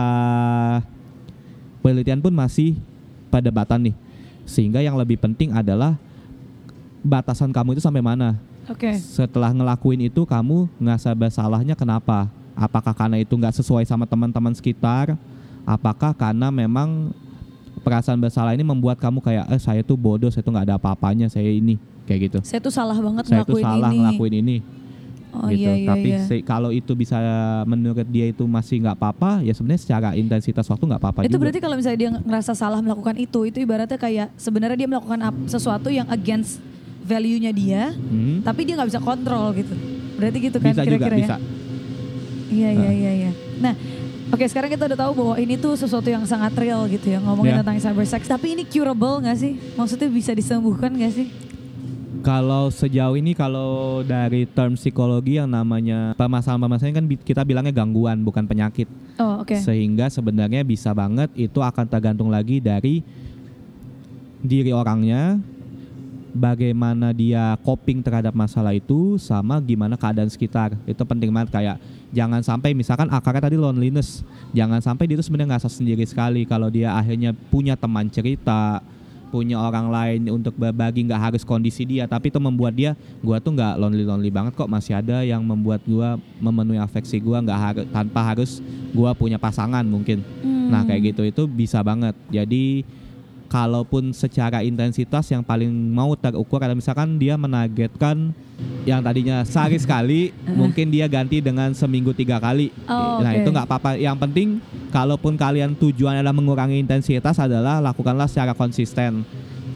penelitian 1.80 2.22
pun 2.24 2.34
masih 2.34 2.78
perdebatan 3.32 3.91
nih. 3.91 3.96
Sehingga 4.43 4.84
yang 4.84 5.00
lebih 5.00 5.17
penting 5.17 5.56
adalah 5.56 5.96
batasan 7.04 7.52
kamu 7.52 7.76
itu 7.76 7.84
sampai 7.84 8.00
mana 8.00 8.39
Oke. 8.72 8.96
setelah 8.96 9.52
ngelakuin 9.52 10.08
itu 10.08 10.24
kamu 10.24 10.72
ngerasa 10.80 11.12
bersalahnya 11.12 11.76
kenapa? 11.76 12.32
Apakah 12.56 12.96
karena 12.96 13.19
itu 13.19 13.36
nggak 13.36 13.60
sesuai 13.60 13.84
sama 13.84 14.08
teman-teman 14.08 14.56
sekitar? 14.56 15.19
Apakah 15.67 16.15
karena 16.15 16.48
memang 16.52 17.12
perasaan 17.84 18.19
bersalah 18.19 18.56
ini 18.56 18.63
membuat 18.63 19.00
kamu 19.00 19.19
kayak 19.19 19.46
eh 19.52 19.60
saya 19.60 19.82
tuh 19.84 20.00
bodoh, 20.00 20.32
saya 20.32 20.43
tuh 20.43 20.56
nggak 20.56 20.72
ada 20.72 20.76
apa-apanya, 20.80 21.28
saya 21.28 21.52
ini 21.52 21.76
kayak 22.08 22.32
gitu. 22.32 22.39
Saya 22.43 22.60
tuh 22.63 22.72
salah 22.72 22.96
banget 22.96 23.24
Saya 23.28 23.43
tuh 23.43 23.60
ngelakuin 23.60 23.63
salah 23.63 23.89
ini. 23.91 23.98
ngelakuin 24.00 24.34
ini. 24.39 24.58
Oh 25.34 25.50
gitu. 25.50 25.60
iya 25.60 25.74
iya 25.74 25.89
Tapi 25.89 26.10
iya. 26.10 26.22
se- 26.22 26.43
kalau 26.43 26.69
itu 26.69 26.93
bisa 26.93 27.17
menurut 27.63 28.06
dia 28.06 28.26
itu 28.28 28.43
masih 28.43 28.80
nggak 28.80 28.93
apa-apa, 28.93 29.41
ya 29.41 29.50
sebenarnya 29.50 29.82
secara 29.82 30.10
intensitas 30.13 30.62
waktu 30.63 30.84
nggak 30.86 31.02
apa-apa 31.02 31.19
Itu 31.22 31.32
juga. 31.32 31.41
berarti 31.41 31.60
kalau 31.60 31.76
misalnya 31.76 32.00
dia 32.00 32.12
ngerasa 32.13 32.52
salah 32.54 32.80
melakukan 32.80 33.17
itu, 33.17 33.39
itu 33.43 33.58
ibaratnya 33.60 33.98
kayak 33.98 34.30
sebenarnya 34.36 34.78
dia 34.78 34.88
melakukan 34.88 35.19
ap- 35.24 35.43
sesuatu 35.48 35.89
yang 35.89 36.06
against 36.08 36.62
value-nya 37.02 37.52
dia, 37.52 37.91
Hmm, 37.91 38.39
tapi 38.41 38.63
dia 38.63 38.78
nggak 38.78 38.89
bisa 38.89 39.02
kontrol 39.02 39.52
gitu. 39.54 39.74
Berarti 40.13 40.38
gitu 40.39 40.58
kan 40.58 40.72
bisa 40.72 40.84
juga 40.84 40.96
kira-kira 41.02 41.17
bisa. 41.17 41.36
ya? 41.36 41.39
Iya 42.50 42.69
iya 42.72 42.78
Nah. 42.80 42.93
iya 42.93 43.12
iya. 43.15 43.32
Nah, 43.60 43.74
oke 44.30 44.46
sekarang 44.46 44.69
kita 44.69 44.86
udah 44.86 45.00
tahu 45.00 45.12
bahwa 45.15 45.36
ini 45.36 45.56
tuh 45.56 45.74
sesuatu 45.74 46.06
yang 46.06 46.22
sangat 46.24 46.54
real 46.54 46.86
gitu 46.86 47.08
ya 47.08 47.19
ngomongin 47.19 47.54
Ya. 47.54 47.60
tentang 47.60 47.82
cyber 47.82 48.06
sex. 48.06 48.22
Tapi 48.24 48.54
ini 48.54 48.63
curable 48.63 49.19
nggak 49.19 49.36
sih? 49.36 49.58
Maksudnya 49.74 50.08
bisa 50.08 50.32
disembuhkan 50.32 50.91
nggak 50.91 51.12
sih? 51.12 51.28
Kalau 52.24 52.72
sejauh 52.72 53.20
ini 53.20 53.36
kalau 53.36 54.00
dari 54.00 54.48
term 54.48 54.80
psikologi 54.80 55.36
yang 55.36 55.52
namanya 55.52 56.16
permasalahan-permasalahan 56.16 57.04
kan 57.04 57.08
kita 57.20 57.44
bilangnya 57.44 57.76
gangguan 57.76 58.24
bukan 58.24 58.48
penyakit. 58.48 58.88
Oh 59.20 59.44
oke. 59.44 59.60
Sehingga 59.60 60.08
sebenarnya 60.08 60.64
bisa 60.64 60.96
banget 60.96 61.28
itu 61.36 61.60
akan 61.60 61.84
tergantung 61.84 62.32
lagi 62.32 62.64
dari 62.64 63.04
diri 64.40 64.72
orangnya, 64.72 65.36
bagaimana 66.32 67.12
dia 67.12 67.60
coping 67.62 68.00
terhadap 68.00 68.34
masalah 68.34 68.72
itu 68.72 69.20
sama 69.22 69.62
gimana 69.62 70.00
keadaan 70.00 70.32
sekitar. 70.32 70.74
Itu 70.88 71.04
penting 71.04 71.28
banget 71.30 71.52
kayak 71.54 71.78
jangan 72.16 72.40
sampai 72.40 72.72
misalkan 72.72 73.12
akarnya 73.12 73.52
tadi 73.52 73.60
loneliness. 73.60 74.24
Jangan 74.56 74.80
sampai 74.80 75.12
dia 75.12 75.20
itu 75.20 75.26
sebenarnya 75.28 75.56
ngerasa 75.56 75.70
sendiri 75.70 76.08
sekali 76.08 76.48
kalau 76.48 76.72
dia 76.72 76.96
akhirnya 76.96 77.36
punya 77.52 77.76
teman 77.76 78.08
cerita, 78.08 78.80
punya 79.34 79.58
orang 79.58 79.89
lain 79.89 80.30
untuk 80.30 80.54
berbagi 80.54 81.10
nggak 81.10 81.34
harus 81.34 81.41
kondisi 81.41 81.82
dia. 81.89 82.06
Tapi 82.06 82.30
itu 82.30 82.38
membuat 82.38 82.78
dia 82.78 82.93
gua 83.26 83.41
tuh 83.41 83.58
nggak 83.58 83.82
lonely 83.82 84.06
lonely 84.06 84.30
banget 84.30 84.54
kok. 84.54 84.69
Masih 84.69 84.93
ada 84.93 85.26
yang 85.26 85.41
membuat 85.41 85.82
gua 85.89 86.22
memenuhi 86.38 86.78
afeksi 86.78 87.17
gua 87.17 87.41
nggak 87.41 87.60
harus 87.60 87.86
tanpa 87.89 88.22
harus 88.22 88.52
gua 88.93 89.17
punya 89.17 89.41
pasangan 89.41 89.82
mungkin. 89.82 90.22
Hmm. 90.46 90.69
nah 90.69 90.86
kayak 90.86 91.17
gitu 91.17 91.26
itu 91.26 91.43
bisa 91.50 91.82
banget. 91.82 92.13
Jadi 92.30 92.86
kalaupun 93.54 94.10
secara 94.18 94.66
intensitas 94.66 95.30
yang 95.30 95.46
paling 95.46 95.70
mau 95.70 96.18
terukur 96.18 96.58
adalah 96.58 96.74
misalkan 96.74 97.22
dia 97.22 97.38
menargetkan 97.38 98.34
yang 98.82 99.06
tadinya 99.06 99.46
sehari 99.46 99.78
sekali 99.86 100.34
mungkin 100.50 100.89
dia 100.89 101.06
ganti 101.06 101.38
dengan 101.38 101.70
seminggu 101.78 102.18
tiga 102.18 102.42
kali. 102.42 102.74
Oh, 102.89 103.22
nah 103.22 103.30
oke. 103.30 103.46
itu 103.46 103.50
nggak 103.54 103.68
apa-apa. 103.70 103.89
Yang 104.02 104.18
penting 104.26 104.48
kalaupun 104.89 105.38
kalian 105.38 105.78
tujuan 105.78 106.18
adalah 106.18 106.34
mengurangi 106.34 106.82
intensitas 106.82 107.38
adalah 107.38 107.78
lakukanlah 107.78 108.26
secara 108.26 108.58
konsisten. 108.58 109.22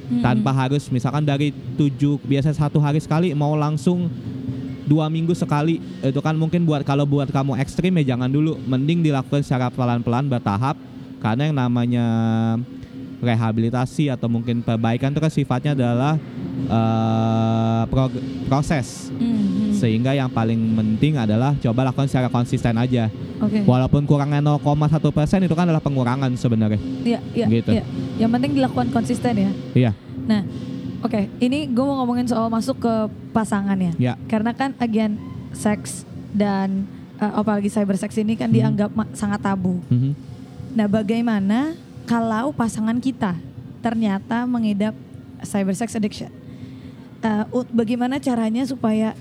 Hmm. 0.07 0.23
tanpa 0.23 0.55
harus 0.55 0.87
misalkan 0.87 1.27
dari 1.27 1.51
tujuh 1.75 2.15
biasa 2.23 2.55
satu 2.55 2.79
hari 2.79 2.95
sekali 3.03 3.35
mau 3.35 3.59
langsung 3.59 4.07
dua 4.87 5.11
minggu 5.11 5.35
sekali. 5.35 5.83
Itu 5.99 6.23
kan 6.23 6.39
mungkin 6.39 6.63
buat 6.63 6.87
kalau 6.87 7.03
buat 7.03 7.27
kamu 7.27 7.59
ekstrim 7.59 7.91
ya 8.01 8.15
jangan 8.15 8.31
dulu. 8.31 8.55
Mending 8.65 9.03
dilakukan 9.03 9.43
secara 9.43 9.67
pelan-pelan 9.67 10.31
bertahap. 10.31 10.79
Karena 11.19 11.51
yang 11.51 11.59
namanya 11.59 12.05
rehabilitasi 13.17 14.07
atau 14.07 14.27
mungkin 14.27 14.61
perbaikan 14.61 15.09
itu 15.09 15.19
kan 15.19 15.31
sifatnya 15.31 15.71
adalah 15.73 16.15
prog- 17.85 18.21
proses. 18.45 19.09
Hmm, 19.11 19.25
hmm. 19.25 19.73
Sehingga 19.73 20.11
yang 20.11 20.27
paling 20.27 20.57
penting 20.73 21.15
adalah 21.15 21.53
coba 21.55 21.85
lakukan 21.85 22.07
secara 22.07 22.27
konsisten 22.27 22.73
aja. 22.73 23.09
Oke. 23.37 23.61
Walaupun 23.63 24.03
kurangnya 24.03 24.41
0,1 24.41 24.61
persen 25.11 25.39
itu 25.41 25.53
kan 25.53 25.65
adalah 25.65 25.79
pengurangan 25.79 26.29
sebenarnya. 26.33 26.81
Iya, 27.03 27.19
iya, 27.35 27.45
Gitu. 27.47 27.71
iya. 27.71 27.83
Yang 28.17 28.31
penting 28.33 28.51
dilakukan 28.55 28.87
konsisten 28.89 29.33
ya. 29.35 29.51
Iya. 29.75 29.91
Nah, 30.25 30.41
oke, 30.99 31.29
ini 31.39 31.69
gue 31.69 31.83
mau 31.83 32.01
ngomongin 32.01 32.25
soal 32.25 32.49
masuk 32.49 32.81
ke 32.81 32.93
pasangan 33.31 33.77
ya. 33.77 33.93
Ya. 33.95 34.13
Karena 34.25 34.51
kan 34.51 34.73
again 34.77 35.21
seks 35.53 36.01
dan 36.33 36.89
uh, 37.15 37.37
apalagi 37.37 37.69
cyber 37.69 37.95
sex 37.95 38.17
ini 38.17 38.33
kan 38.33 38.49
Hmm. 38.49 38.57
dianggap 38.57 38.89
sangat 39.13 39.39
tabu. 39.39 39.77
Mhm. 39.87 40.11
Nah, 40.73 40.85
bagaimana 40.85 41.77
kalau 42.07 42.49
pasangan 42.49 42.97
kita 42.97 43.35
ternyata 43.79 44.47
mengidap 44.47 44.95
cyber 45.43 45.75
sex 45.75 45.93
addiction? 45.93 46.31
Uh, 47.17 47.43
bagaimana 47.69 48.17
caranya 48.17 48.63
supaya 48.63 49.11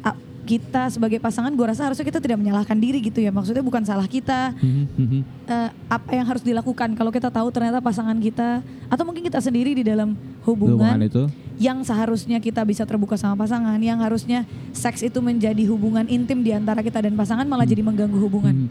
uh, 0.00 0.16
kita 0.42 0.88
sebagai 0.88 1.18
pasangan, 1.18 1.52
gue 1.52 1.66
rasa 1.66 1.84
harusnya 1.84 2.02
kita 2.02 2.18
tidak 2.18 2.38
menyalahkan 2.38 2.74
diri 2.74 2.98
gitu 2.98 3.18
ya. 3.18 3.30
Maksudnya 3.30 3.60
bukan 3.60 3.82
salah 3.82 4.06
kita, 4.06 4.54
eh, 4.56 5.70
apa 5.86 6.10
yang 6.12 6.22
harus 6.22 6.40
dilakukan 6.40 6.94
kalau 6.94 7.10
kita 7.10 7.28
tahu 7.28 7.50
ternyata 7.50 7.82
pasangan 7.82 8.14
kita 8.16 8.62
atau 8.86 9.02
mungkin 9.02 9.26
kita 9.26 9.42
sendiri 9.42 9.74
di 9.74 9.82
dalam 9.82 10.14
hubungan, 10.46 10.78
Hubungan 10.78 11.02
itu. 11.02 11.22
yang 11.58 11.82
seharusnya 11.82 12.38
kita 12.38 12.62
bisa 12.62 12.86
terbuka 12.86 13.18
sama 13.18 13.34
pasangan, 13.36 13.74
yang 13.82 13.98
harusnya 13.98 14.46
seks 14.70 15.02
itu 15.02 15.18
menjadi 15.18 15.66
hubungan 15.66 16.06
intim 16.06 16.40
di 16.40 16.54
antara 16.54 16.78
kita 16.78 17.02
dan 17.02 17.18
pasangan 17.18 17.44
malah 17.44 17.66
Hmm. 17.66 17.74
jadi 17.74 17.82
mengganggu 17.82 18.18
hubungan. 18.22 18.54
Mhm. 18.54 18.68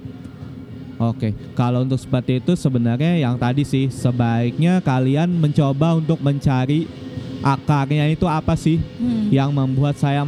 Oke, 0.96 1.36
kalau 1.60 1.84
untuk 1.84 2.00
seperti 2.00 2.40
itu 2.40 2.56
sebenarnya 2.56 3.20
yang 3.20 3.36
tadi 3.36 3.68
sih 3.68 3.92
sebaiknya 3.92 4.80
kalian 4.80 5.28
mencoba 5.28 6.00
untuk 6.00 6.24
mencari 6.24 6.88
akarnya 7.44 8.08
itu 8.08 8.24
apa 8.26 8.56
sih 8.56 8.80
Hmm. 8.80 9.28
yang 9.28 9.52
membuat 9.52 10.00
saya 10.00 10.24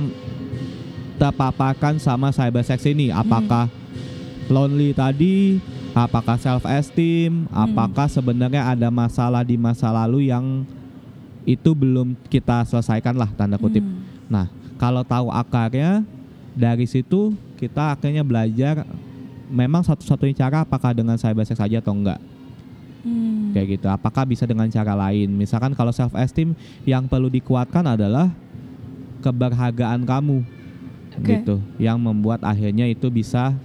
terpaparkan 1.15 1.97
sama 1.97 2.35
cyber 2.35 2.67
sex 2.67 2.83
ini? 2.83 3.09
Apakah 3.09 3.71
lonely 4.51 4.91
tadi? 4.91 5.63
Apakah 5.95 6.37
self 6.37 6.67
esteem? 6.67 7.49
Apakah 7.49 8.05
sebenarnya 8.11 8.67
ada 8.67 8.91
masalah 8.91 9.41
di 9.41 9.57
masa 9.57 9.89
lalu 9.89 10.29
yang 10.29 10.67
itu 11.47 11.71
belum 11.71 12.13
kita 12.27 12.67
selesaikan 12.67 13.15
lah 13.15 13.31
tanda 13.31 13.55
kutip. 13.55 13.79
Hmm. 13.79 14.03
Nah, 14.27 14.45
kalau 14.75 15.01
tahu 15.07 15.31
akarnya 15.31 16.03
dari 16.51 16.83
situ 16.83 17.31
kita 17.55 17.95
akhirnya 17.95 18.21
belajar 18.21 18.83
memang 19.47 19.81
satu-satunya 19.81 20.35
cara 20.35 20.63
apakah 20.63 20.91
dengan 20.91 21.15
cyber 21.15 21.43
sex 21.43 21.57
saja 21.57 21.79
atau 21.79 21.95
enggak 21.95 22.19
Hmm. 23.07 23.55
kayak 23.55 23.79
gitu. 23.79 23.87
Apakah 23.87 24.27
bisa 24.27 24.43
dengan 24.43 24.67
cara 24.67 24.91
lain? 24.91 25.31
Misalkan 25.31 25.71
kalau 25.71 25.95
self 25.95 26.11
esteem 26.11 26.51
yang 26.83 27.07
perlu 27.07 27.31
dikuatkan 27.31 27.85
adalah 27.87 28.27
keberhargaan 29.23 30.03
kamu 30.03 30.43
Oke. 31.15 31.39
gitu 31.39 31.55
yang 31.79 31.95
membuat 32.03 32.43
akhirnya 32.43 32.83
itu 32.83 33.07
bisa 33.07 33.55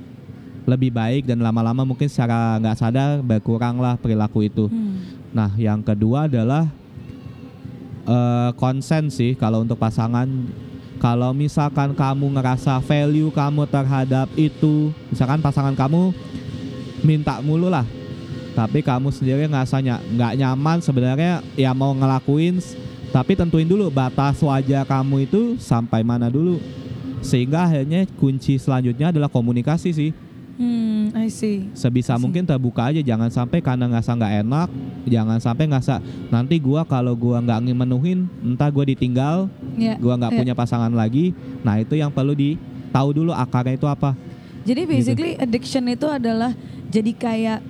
lebih 0.62 0.94
baik 0.94 1.26
dan 1.26 1.42
lama-lama 1.42 1.82
mungkin 1.82 2.06
secara 2.06 2.54
nggak 2.62 2.78
sadar 2.78 3.10
berkurang 3.18 3.82
lah 3.82 3.98
perilaku 3.98 4.46
itu. 4.46 4.70
Hmm. 4.70 5.02
Nah, 5.34 5.50
yang 5.58 5.82
kedua 5.82 6.30
adalah 6.30 6.70
konsen 8.54 9.10
sih 9.10 9.34
kalau 9.34 9.62
untuk 9.66 9.78
pasangan. 9.80 10.28
Kalau 11.02 11.34
misalkan 11.34 11.98
kamu 11.98 12.38
ngerasa 12.38 12.78
value 12.78 13.34
kamu 13.34 13.66
terhadap 13.66 14.30
itu, 14.38 14.94
misalkan 15.10 15.42
pasangan 15.42 15.74
kamu 15.74 16.14
minta 17.02 17.42
mulu 17.42 17.66
lah, 17.66 17.82
tapi 18.54 18.86
kamu 18.86 19.10
sendiri 19.10 19.50
ngerasanya 19.50 19.98
nggak 19.98 20.32
nyaman 20.38 20.78
sebenarnya 20.78 21.42
ya 21.58 21.74
mau 21.74 21.90
ngelakuin, 21.90 22.62
tapi 23.10 23.34
tentuin 23.34 23.66
dulu 23.66 23.90
batas 23.90 24.38
wajah 24.46 24.86
kamu 24.86 25.26
itu 25.26 25.58
sampai 25.58 26.06
mana 26.06 26.30
dulu, 26.30 26.62
sehingga 27.18 27.66
akhirnya 27.66 28.06
kunci 28.22 28.54
selanjutnya 28.62 29.10
adalah 29.10 29.26
komunikasi 29.26 29.90
sih. 29.90 30.10
Hmm, 30.54 30.91
I 31.12 31.28
see. 31.28 31.68
sebisa 31.72 32.14
I 32.14 32.16
see. 32.16 32.22
mungkin 32.22 32.42
terbuka 32.42 32.88
aja 32.88 33.00
jangan 33.00 33.28
sampai 33.28 33.60
karena 33.60 33.84
ngerasa 33.84 34.10
nggak 34.12 34.34
enak 34.42 34.68
jangan 35.04 35.38
sampai 35.38 35.64
ngerasa 35.68 35.94
nanti 36.28 36.56
gua 36.56 36.82
kalau 36.82 37.12
gua 37.12 37.38
nggak 37.38 37.68
menuhin 37.68 38.24
entah 38.40 38.68
gua 38.68 38.84
ditinggal 38.84 39.46
Ya. 39.76 39.96
gua 39.96 40.16
nggak 40.16 40.32
ya. 40.32 40.38
punya 40.40 40.54
pasangan 40.54 40.92
lagi 40.92 41.32
nah 41.60 41.76
itu 41.76 41.94
yang 41.94 42.08
perlu 42.08 42.32
ditahu 42.32 43.08
dulu 43.14 43.30
akarnya 43.30 43.76
itu 43.76 43.84
apa 43.84 44.16
Jadi 44.62 44.82
basically 44.86 45.32
addiction 45.34 45.82
itu 45.86 46.06
adalah 46.06 46.54
jadi 46.86 47.10
kayak 47.10 47.60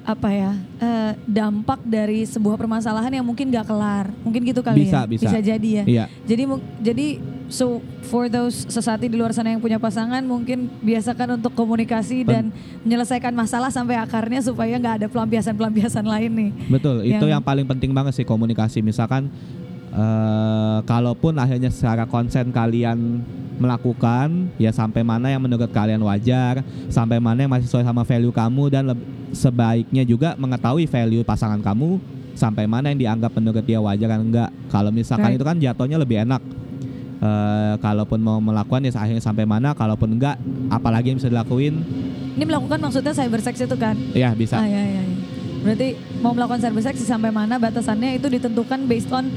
apa 0.00 0.28
ya 0.28 0.52
eh, 0.80 1.12
dampak 1.22 1.80
dari 1.82 2.24
sebuah 2.24 2.56
permasalahan 2.56 3.12
yang 3.12 3.22
mungkin 3.22 3.48
gak 3.48 3.64
kelar 3.64 4.08
mungkin 4.20 4.42
gitu 4.42 4.60
kali 4.60 4.84
Bisa, 4.84 5.04
ya 5.04 5.06
bisa. 5.06 5.38
jadi 5.38 5.68
ya 5.70 5.84
iya 5.86 6.04
jadi 6.24 6.42
jadi 6.80 7.06
so 7.50 7.82
for 8.06 8.30
those 8.30 8.64
sesati 8.64 9.10
di 9.10 9.18
luar 9.18 9.34
sana 9.34 9.50
yang 9.50 9.58
punya 9.58 9.76
pasangan 9.76 10.22
mungkin 10.22 10.70
biasakan 10.80 11.36
untuk 11.36 11.52
komunikasi 11.52 12.22
Ben- 12.22 12.30
dan 12.30 12.44
menyelesaikan 12.86 13.34
masalah 13.34 13.68
sampai 13.68 13.98
akarnya 13.98 14.40
supaya 14.40 14.78
nggak 14.78 15.02
ada 15.02 15.06
pelampiasan-pelampiasan 15.10 16.06
lain 16.06 16.30
nih. 16.30 16.50
Betul 16.70 17.02
itu 17.04 17.18
Yang- 17.18 17.34
yang 17.36 17.42
paling 17.42 17.66
penting 17.66 17.90
banget 17.90 18.16
sih 18.16 18.24
komunikasi. 18.24 18.80
Misalkan 18.80 19.28
eh 19.90 20.78
kalaupun 20.86 21.34
akhirnya 21.34 21.66
secara 21.68 22.06
konsen 22.06 22.54
kalian 22.54 23.26
melakukan 23.58 24.48
ya 24.56 24.70
sampai 24.70 25.02
mana 25.02 25.28
yang 25.28 25.42
menurut 25.42 25.68
kalian 25.68 26.00
wajar 26.00 26.62
sampai 26.86 27.18
mana 27.18 27.42
yang 27.44 27.50
masih 27.50 27.66
sesuai 27.66 27.84
sama 27.84 28.06
value 28.06 28.32
kamu 28.32 28.64
dan 28.70 28.84
sebaiknya 29.34 30.06
juga 30.06 30.38
mengetahui 30.38 30.86
value 30.86 31.26
pasangan 31.26 31.58
kamu 31.60 31.98
sampai 32.32 32.64
mana 32.64 32.88
yang 32.94 33.02
dianggap 33.02 33.34
menurut 33.34 33.60
dia 33.60 33.82
wajar 33.82 34.08
dan 34.08 34.22
enggak. 34.22 34.48
Kalau 34.70 34.88
misalkan 34.88 35.34
Right. 35.34 35.36
itu 35.36 35.44
kan 35.44 35.56
jatuhnya 35.58 35.98
lebih 35.98 36.22
enak 36.22 36.40
Eh 37.20 37.74
kalaupun 37.84 38.16
mau 38.16 38.40
melakukan 38.40 38.80
ya 38.80 38.96
akhirnya 38.96 39.20
sampai 39.20 39.44
mana. 39.44 39.76
Kalaupun 39.76 40.16
enggak 40.16 40.40
apalagi 40.72 41.12
yang 41.12 41.20
bisa 41.20 41.28
dilakuin? 41.28 41.84
Ini 42.32 42.44
melakukan 42.48 42.80
maksudnya 42.80 43.12
cyber 43.12 43.40
sex 43.44 43.60
itu 43.60 43.76
kan? 43.76 43.92
Ya 44.16 44.32
bisa. 44.32 44.56
Ah 44.56 44.64
ya 44.64 44.80
ya, 44.80 45.02
ya. 45.04 45.16
berarti 45.60 45.92
mau 46.24 46.32
melakukan 46.32 46.56
cyber 46.56 46.80
sex 46.80 47.04
sampai 47.04 47.28
mana 47.28 47.60
batasannya 47.60 48.16
itu 48.16 48.32
ditentukan 48.32 48.88
based 48.88 49.12
on 49.12 49.28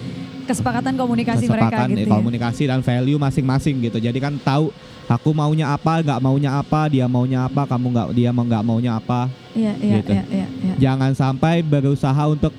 kesepakatan 0.47 0.95
komunikasi 0.95 1.51
mereka 1.51 1.71
kesepakatan 1.71 1.87
gitu 1.91 1.99
ya, 1.99 2.07
ya? 2.07 2.15
komunikasi 2.15 2.63
dan 2.71 2.79
value 2.79 3.19
masing-masing 3.19 3.75
gitu. 3.83 3.99
Jadi 3.99 4.19
kan 4.23 4.39
tahu 4.39 4.71
aku 5.11 5.35
maunya 5.35 5.67
apa 5.67 5.99
nggak 5.99 6.19
maunya 6.23 6.55
apa 6.55 6.87
dia 6.87 7.11
maunya 7.11 7.43
apa 7.43 7.67
kamu 7.67 7.85
nggak 7.91 8.07
dia 8.15 8.29
mau 8.31 8.47
nggak 8.47 8.63
maunya 8.63 8.95
apa. 8.95 9.27
Iya 9.51 9.75
iya 9.83 9.95
Gitu. 9.99 10.11
iya 10.15 10.23
iya 10.31 10.47
iya. 10.63 10.73
jangan 10.79 11.11
sampai 11.11 11.59
berusaha 11.59 12.23
untuk 12.31 12.55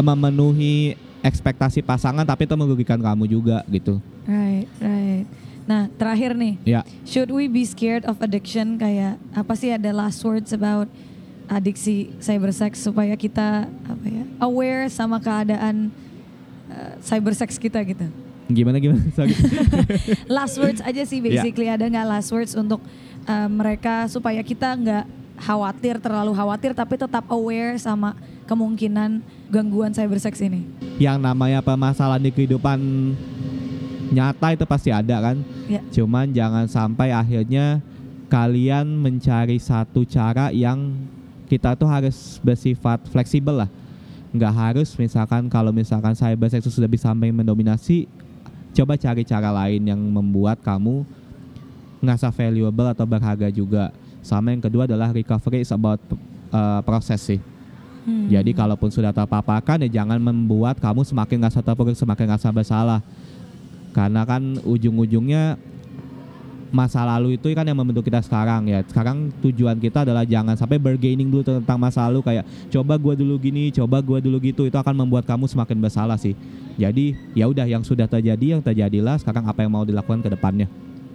memenuhi 0.00 0.96
ekspektasi 1.22 1.80
pasangan 1.86 2.26
tapi 2.26 2.44
itu 2.44 2.54
merugikan 2.58 2.98
kamu 2.98 3.24
juga 3.30 3.62
gitu 3.70 4.02
Right, 4.22 4.70
right. 4.78 5.26
Nah, 5.62 5.86
terakhir 5.94 6.34
nih, 6.34 6.58
ya 6.66 6.80
should 7.06 7.30
we 7.30 7.46
be 7.46 7.62
scared 7.62 8.02
of 8.06 8.18
addiction? 8.22 8.78
Kayak 8.78 9.18
apa 9.34 9.54
sih 9.54 9.70
ada 9.70 9.90
last 9.94 10.22
words 10.22 10.50
about 10.50 10.90
adiksi 11.50 12.10
cyber 12.22 12.50
sex 12.54 12.82
supaya 12.82 13.14
kita 13.18 13.66
apa 13.66 14.06
ya 14.06 14.24
aware 14.42 14.86
sama 14.90 15.18
keadaan 15.18 15.90
uh, 16.70 16.94
cyber 17.02 17.34
sex 17.34 17.58
kita 17.58 17.82
gitu. 17.82 18.06
gimana 18.52 18.76
gimana 18.82 19.00
Sorry. 19.16 19.32
Last 20.36 20.60
words 20.60 20.80
aja 20.84 21.02
sih 21.08 21.22
basically 21.24 21.72
ada 21.72 21.88
nggak 21.88 22.04
last 22.04 22.28
words 22.34 22.52
untuk 22.52 22.84
uh, 23.24 23.48
mereka 23.48 24.10
supaya 24.10 24.42
kita 24.44 24.76
nggak 24.76 25.04
khawatir 25.40 25.96
terlalu 26.02 26.36
khawatir 26.36 26.76
tapi 26.76 27.00
tetap 27.00 27.24
aware 27.32 27.80
sama 27.80 28.12
kemungkinan 28.44 29.22
gangguan 29.48 29.90
cyber 29.90 30.18
sex 30.18 30.40
ini. 30.40 30.66
yang 30.98 31.18
namanya 31.18 31.60
permasalahan 31.60 32.22
di 32.22 32.30
kehidupan 32.30 32.78
nyata 34.12 34.52
itu 34.52 34.64
pasti 34.68 34.92
ada 34.92 35.32
kan 35.32 35.36
Ya. 35.70 35.80
cuman 35.88 36.28
jangan 36.30 36.68
sampai 36.68 37.14
akhirnya 37.16 37.80
kalian 38.28 39.00
mencari 39.00 39.56
satu 39.56 40.04
cara 40.04 40.52
yang 40.52 40.92
kita 41.48 41.72
tuh 41.76 41.88
harus 41.88 42.36
bersifat 42.40 43.08
fleksibel 43.08 43.64
lah 43.64 43.70
nggak 44.32 44.52
harus 44.52 44.92
misalkan 44.96 45.48
kalau 45.48 45.72
misalkan 45.72 46.12
cyber 46.12 46.48
sex 46.48 46.64
itu 46.64 46.72
sudah 46.72 46.88
bisa 46.88 47.08
sampai 47.08 47.32
mendominasi 47.32 48.04
coba 48.72 48.96
cari 48.96 49.24
cara 49.24 49.52
lain 49.52 49.84
yang 49.84 50.00
membuat 50.00 50.60
kamu 50.60 51.04
ngerasa 52.00 52.32
valuable 52.32 52.88
atau 52.88 53.04
berharga 53.04 53.48
juga 53.48 53.92
sama 54.24 54.52
yang 54.52 54.60
kedua 54.64 54.84
adalah 54.88 55.12
recovery 55.12 55.60
is 55.60 55.72
about 55.72 56.00
uh, 56.50 56.80
proses 56.84 57.20
sih 57.20 57.40
Hmm. 58.02 58.26
jadi 58.26 58.50
kalaupun 58.50 58.90
sudah 58.90 59.14
terpaparkan 59.14 59.86
ya 59.86 60.02
jangan 60.02 60.18
membuat 60.18 60.82
kamu 60.82 61.06
semakin 61.06 61.38
ngerasa 61.46 61.62
terpuruk, 61.62 61.94
semakin 61.94 62.34
ngerasa 62.34 62.50
bersalah. 62.50 63.00
Karena 63.92 64.24
kan 64.24 64.58
ujung-ujungnya 64.64 65.60
masa 66.72 67.04
lalu 67.04 67.36
itu 67.36 67.52
kan 67.52 67.68
yang 67.68 67.76
membentuk 67.76 68.08
kita 68.08 68.24
sekarang 68.24 68.66
ya. 68.66 68.80
Sekarang 68.88 69.28
tujuan 69.44 69.76
kita 69.76 70.08
adalah 70.08 70.24
jangan 70.24 70.56
sampai 70.56 70.80
bergaining 70.80 71.28
dulu 71.28 71.44
tentang 71.44 71.76
masa 71.76 72.08
lalu 72.08 72.24
kayak 72.24 72.48
coba 72.72 72.96
gua 72.96 73.14
dulu 73.14 73.36
gini, 73.36 73.68
coba 73.70 74.00
gua 74.00 74.18
dulu 74.18 74.40
gitu. 74.40 74.64
Itu 74.64 74.80
akan 74.80 75.04
membuat 75.04 75.28
kamu 75.28 75.46
semakin 75.46 75.78
bersalah 75.78 76.16
sih. 76.16 76.32
Jadi 76.80 77.12
ya 77.36 77.46
udah 77.46 77.68
yang 77.68 77.84
sudah 77.84 78.08
terjadi 78.08 78.58
yang 78.58 78.64
terjadilah. 78.64 79.20
Sekarang 79.20 79.44
apa 79.44 79.60
yang 79.62 79.70
mau 79.70 79.84
dilakukan 79.84 80.24
ke 80.24 80.32
depannya? 80.32 80.66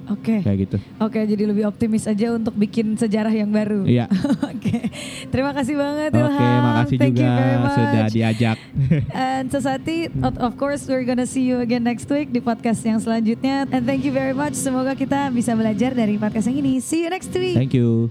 Oke. 0.08 0.39
Okay. 0.39 0.39
Kayak 0.43 0.58
gitu. 0.64 0.78
Oke, 1.03 1.20
okay, 1.20 1.24
jadi 1.28 1.43
lebih 1.51 1.64
optimis 1.68 2.08
aja 2.08 2.32
untuk 2.32 2.55
bikin 2.55 2.95
sejarah 2.95 3.32
yang 3.32 3.51
baru. 3.51 3.84
Iya. 3.84 4.08
Oke. 4.51 4.55
okay. 4.55 4.84
Terima 5.28 5.51
kasih 5.51 5.76
banget 5.76 6.12
Oke, 6.16 6.24
okay, 6.32 6.53
makasih 6.64 6.97
Thank 6.97 7.16
juga 7.20 7.36
sudah 7.76 8.05
diajak. 8.08 8.58
And 9.28 9.45
sesati, 9.51 10.08
of 10.24 10.53
course 10.55 10.88
we're 10.88 11.03
gonna 11.03 11.28
see 11.28 11.43
you 11.43 11.60
again 11.60 11.84
next 11.84 12.08
week 12.08 12.32
di 12.32 12.39
podcast 12.39 12.82
yang 12.88 13.03
selanjutnya. 13.03 13.68
And 13.68 13.84
thank 13.84 14.08
you 14.08 14.16
very 14.16 14.34
much. 14.34 14.55
Semoga 14.55 14.95
kita 14.95 15.28
bisa 15.36 15.51
belajar 15.53 15.91
dari 15.91 16.16
podcast 16.16 16.47
yang 16.47 16.64
ini. 16.64 16.80
See 16.80 17.03
you 17.03 17.10
next 17.12 17.36
week. 17.36 17.60
Thank 17.60 17.76
you. 17.76 18.08